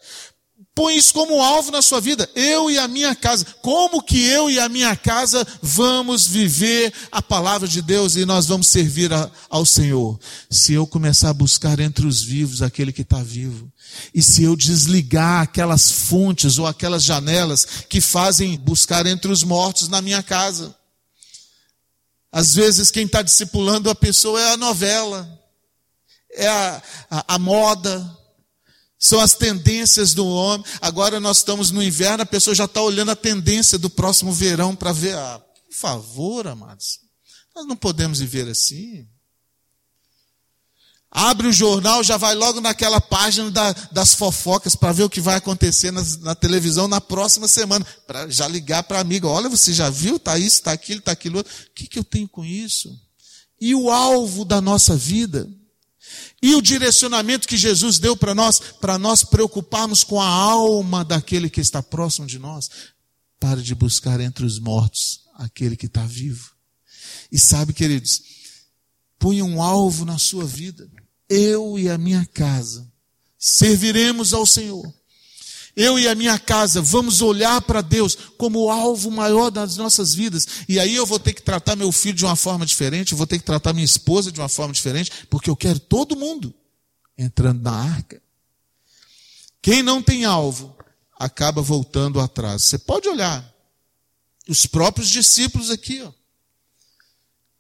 Põe 0.74 0.96
isso 0.96 1.12
como 1.12 1.42
alvo 1.42 1.72
na 1.72 1.82
sua 1.82 2.00
vida. 2.00 2.30
Eu 2.36 2.70
e 2.70 2.78
a 2.78 2.86
minha 2.86 3.12
casa. 3.12 3.44
Como 3.62 4.00
que 4.00 4.22
eu 4.26 4.48
e 4.48 4.60
a 4.60 4.68
minha 4.68 4.94
casa 4.94 5.44
vamos 5.60 6.24
viver 6.28 6.92
a 7.10 7.20
palavra 7.20 7.66
de 7.66 7.82
Deus 7.82 8.14
e 8.14 8.24
nós 8.24 8.46
vamos 8.46 8.68
servir 8.68 9.12
a, 9.12 9.28
ao 9.50 9.66
Senhor? 9.66 10.20
Se 10.48 10.74
eu 10.74 10.86
começar 10.86 11.30
a 11.30 11.34
buscar 11.34 11.80
entre 11.80 12.06
os 12.06 12.22
vivos 12.22 12.62
aquele 12.62 12.92
que 12.92 13.02
está 13.02 13.20
vivo. 13.20 13.72
E 14.14 14.22
se 14.22 14.44
eu 14.44 14.54
desligar 14.54 15.42
aquelas 15.42 15.90
fontes 15.90 16.58
ou 16.58 16.66
aquelas 16.66 17.02
janelas 17.02 17.66
que 17.88 18.00
fazem 18.00 18.56
buscar 18.56 19.04
entre 19.04 19.32
os 19.32 19.42
mortos 19.42 19.88
na 19.88 20.00
minha 20.00 20.22
casa. 20.22 20.72
Às 22.30 22.54
vezes 22.54 22.92
quem 22.92 23.04
está 23.04 23.20
discipulando 23.20 23.90
a 23.90 23.96
pessoa 23.96 24.40
é 24.40 24.52
a 24.52 24.56
novela, 24.56 25.38
é 26.32 26.46
a, 26.46 26.82
a, 27.10 27.34
a 27.34 27.38
moda, 27.38 28.18
são 28.98 29.20
as 29.20 29.34
tendências 29.34 30.12
do 30.12 30.26
homem. 30.26 30.66
Agora 30.80 31.20
nós 31.20 31.38
estamos 31.38 31.70
no 31.70 31.82
inverno, 31.82 32.22
a 32.22 32.26
pessoa 32.26 32.54
já 32.54 32.64
está 32.64 32.82
olhando 32.82 33.10
a 33.10 33.16
tendência 33.16 33.78
do 33.78 33.88
próximo 33.88 34.32
verão 34.32 34.74
para 34.74 34.92
ver. 34.92 35.14
Ah, 35.14 35.38
por 35.38 35.74
favor, 35.74 36.46
amados. 36.48 37.00
Nós 37.54 37.66
não 37.66 37.76
podemos 37.76 38.18
viver 38.18 38.48
assim. 38.48 39.06
Abre 41.10 41.46
o 41.46 41.52
jornal, 41.52 42.04
já 42.04 42.18
vai 42.18 42.34
logo 42.34 42.60
naquela 42.60 43.00
página 43.00 43.50
da, 43.50 43.72
das 43.90 44.14
fofocas 44.14 44.76
para 44.76 44.92
ver 44.92 45.04
o 45.04 45.10
que 45.10 45.22
vai 45.22 45.36
acontecer 45.36 45.90
na, 45.90 46.02
na 46.20 46.34
televisão 46.34 46.86
na 46.86 47.00
próxima 47.00 47.48
semana. 47.48 47.86
Para 48.06 48.28
já 48.28 48.46
ligar 48.46 48.82
para 48.82 49.00
amigo. 49.00 49.26
Olha, 49.26 49.48
você 49.48 49.72
já 49.72 49.88
viu? 49.88 50.16
Está 50.16 50.38
isso, 50.38 50.56
está 50.56 50.72
aquilo, 50.72 50.98
está 50.98 51.12
aquilo. 51.12 51.40
O 51.40 51.44
que, 51.74 51.86
que 51.86 51.98
eu 51.98 52.04
tenho 52.04 52.28
com 52.28 52.44
isso? 52.44 52.94
E 53.60 53.74
o 53.74 53.90
alvo 53.90 54.44
da 54.44 54.60
nossa 54.60 54.96
vida? 54.96 55.48
E 56.42 56.55
o 56.55 56.62
direcionamento 56.62 57.48
que 57.48 57.57
Jesus 57.57 57.98
deu 57.98 58.16
para 58.16 58.35
nós, 58.35 58.61
para 58.81 58.98
nós 58.98 59.24
preocuparmos 59.24 60.05
com 60.05 60.20
a 60.20 60.27
alma 60.27 61.05
daquele 61.05 61.51
que 61.51 61.61
está 61.61 61.83
próximo 61.83 62.27
de 62.27 62.38
nós. 62.38 62.70
Pare 63.40 63.62
de 63.62 63.74
buscar 63.74 64.20
entre 64.20 64.44
os 64.44 64.59
mortos 64.59 65.20
aquele 65.35 65.77
que 65.77 65.87
está 65.87 66.05
vivo. 66.05 66.53
E 67.31 67.38
sabe, 67.38 67.72
queridos, 67.72 68.22
ponha 69.18 69.44
um 69.44 69.62
alvo 69.62 70.05
na 70.05 70.18
sua 70.18 70.44
vida. 70.44 70.88
Eu 71.29 71.79
e 71.79 71.88
a 71.88 71.98
minha 71.98 72.24
casa 72.27 72.90
serviremos 73.38 74.33
ao 74.33 74.46
Senhor 74.46 74.97
eu 75.78 75.96
e 75.96 76.08
a 76.08 76.14
minha 76.16 76.36
casa 76.40 76.82
vamos 76.82 77.22
olhar 77.22 77.62
para 77.62 77.80
Deus 77.80 78.18
como 78.36 78.64
o 78.64 78.70
alvo 78.70 79.12
maior 79.12 79.48
das 79.48 79.76
nossas 79.76 80.12
vidas. 80.12 80.44
E 80.68 80.76
aí 80.76 80.96
eu 80.96 81.06
vou 81.06 81.20
ter 81.20 81.32
que 81.32 81.40
tratar 81.40 81.76
meu 81.76 81.92
filho 81.92 82.16
de 82.16 82.24
uma 82.24 82.34
forma 82.34 82.66
diferente, 82.66 83.12
eu 83.12 83.18
vou 83.18 83.28
ter 83.28 83.38
que 83.38 83.44
tratar 83.44 83.72
minha 83.72 83.84
esposa 83.84 84.32
de 84.32 84.40
uma 84.40 84.48
forma 84.48 84.74
diferente, 84.74 85.12
porque 85.30 85.48
eu 85.48 85.54
quero 85.54 85.78
todo 85.78 86.16
mundo 86.16 86.52
entrando 87.16 87.62
na 87.62 87.70
arca. 87.70 88.20
Quem 89.62 89.80
não 89.80 90.02
tem 90.02 90.24
alvo 90.24 90.76
acaba 91.16 91.62
voltando 91.62 92.18
atrás. 92.18 92.64
Você 92.64 92.78
pode 92.78 93.08
olhar. 93.08 93.48
Os 94.48 94.66
próprios 94.66 95.08
discípulos 95.08 95.70
aqui, 95.70 96.02
ó. 96.02 96.10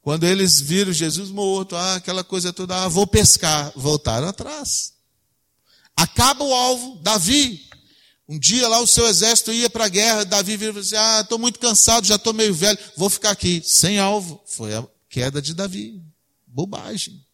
Quando 0.02 0.24
eles 0.24 0.60
viram 0.60 0.92
Jesus 0.92 1.30
morto, 1.30 1.76
ah, 1.76 1.94
aquela 1.94 2.24
coisa 2.24 2.52
toda, 2.52 2.82
ah, 2.82 2.88
vou 2.88 3.06
pescar, 3.06 3.72
voltaram 3.76 4.26
atrás. 4.26 4.94
Acaba 5.94 6.42
o 6.42 6.52
alvo, 6.52 6.96
Davi, 7.02 7.67
um 8.28 8.38
dia 8.38 8.68
lá 8.68 8.78
o 8.80 8.86
seu 8.86 9.06
exército 9.06 9.50
ia 9.52 9.70
para 9.70 9.86
a 9.86 9.88
guerra, 9.88 10.24
Davi 10.24 10.56
vira 10.56 10.78
e 10.78 10.82
disse, 10.82 10.94
ah, 10.94 11.20
estou 11.22 11.38
muito 11.38 11.58
cansado, 11.58 12.06
já 12.06 12.16
estou 12.16 12.34
meio 12.34 12.54
velho, 12.54 12.78
vou 12.94 13.08
ficar 13.08 13.30
aqui, 13.30 13.62
sem 13.64 13.98
alvo. 13.98 14.42
Foi 14.46 14.74
a 14.74 14.86
queda 15.08 15.40
de 15.40 15.54
Davi. 15.54 16.02
Bobagem. 16.46 17.24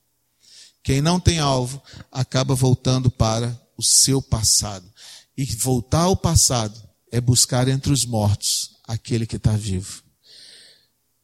Quem 0.85 1.01
não 1.01 1.19
tem 1.19 1.41
alvo 1.41 1.83
acaba 2.13 2.55
voltando 2.55 3.11
para 3.11 3.61
o 3.77 3.83
seu 3.83 4.23
passado. 4.23 4.89
E 5.37 5.45
voltar 5.45 6.03
ao 6.03 6.17
passado 6.17 6.81
é 7.11 7.21
buscar 7.21 7.67
entre 7.67 7.93
os 7.93 8.05
mortos 8.05 8.77
aquele 8.87 9.27
que 9.27 9.37
está 9.37 9.53
vivo. 9.53 10.03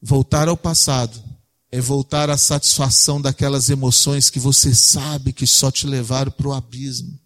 Voltar 0.02 0.48
ao 0.48 0.56
passado 0.56 1.22
é 1.70 1.80
voltar 1.80 2.28
à 2.28 2.36
satisfação 2.36 3.20
daquelas 3.20 3.70
emoções 3.70 4.30
que 4.30 4.40
você 4.40 4.74
sabe 4.74 5.32
que 5.32 5.46
só 5.46 5.70
te 5.70 5.86
levaram 5.86 6.32
para 6.32 6.48
o 6.48 6.52
abismo. 6.52 7.16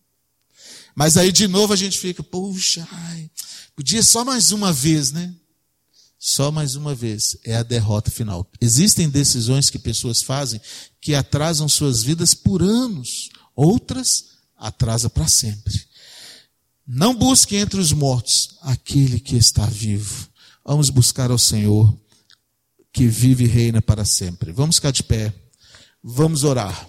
Mas 0.95 1.17
aí 1.17 1.33
de 1.33 1.49
novo 1.49 1.73
a 1.73 1.77
gente 1.77 1.99
fica, 1.99 2.23
puxa, 2.23 2.87
ai, 2.91 3.31
podia 3.75 4.03
só 4.03 4.25
mais 4.25 4.53
uma 4.53 4.73
vez, 4.73 5.11
né? 5.13 5.35
Só 6.19 6.51
mais 6.51 6.75
uma 6.75 6.95
vez 6.95 7.37
é 7.45 7.57
a 7.57 7.63
derrota 7.63 8.11
final. 8.11 8.51
Existem 8.61 9.11
decisões 9.11 9.69
que 9.69 9.79
pessoas 9.79 10.23
fazem 10.23 10.61
que 11.01 11.15
atrasam 11.15 11.69
suas 11.69 12.03
vidas 12.03 12.33
por 12.33 12.63
anos, 12.63 13.29
outras 13.55 14.27
atrasa 14.57 15.11
para 15.11 15.29
sempre. 15.29 15.85
Não 16.87 17.15
busque 17.15 17.57
entre 17.57 17.79
os 17.79 17.93
mortos 17.93 18.57
aquele 18.63 19.21
que 19.21 19.37
está 19.37 19.67
vivo. 19.67 20.29
Vamos 20.65 20.89
buscar 20.89 21.31
ao 21.31 21.39
Senhor 21.39 21.95
que 22.93 23.07
vive 23.07 23.45
e 23.45 23.49
reina 23.49 23.83
para 23.83 24.05
sempre. 24.05 24.53
Vamos 24.53 24.77
ficar 24.77 24.93
de 24.93 25.03
pé. 25.03 25.33
Vamos 26.03 26.45
orar. 26.45 26.89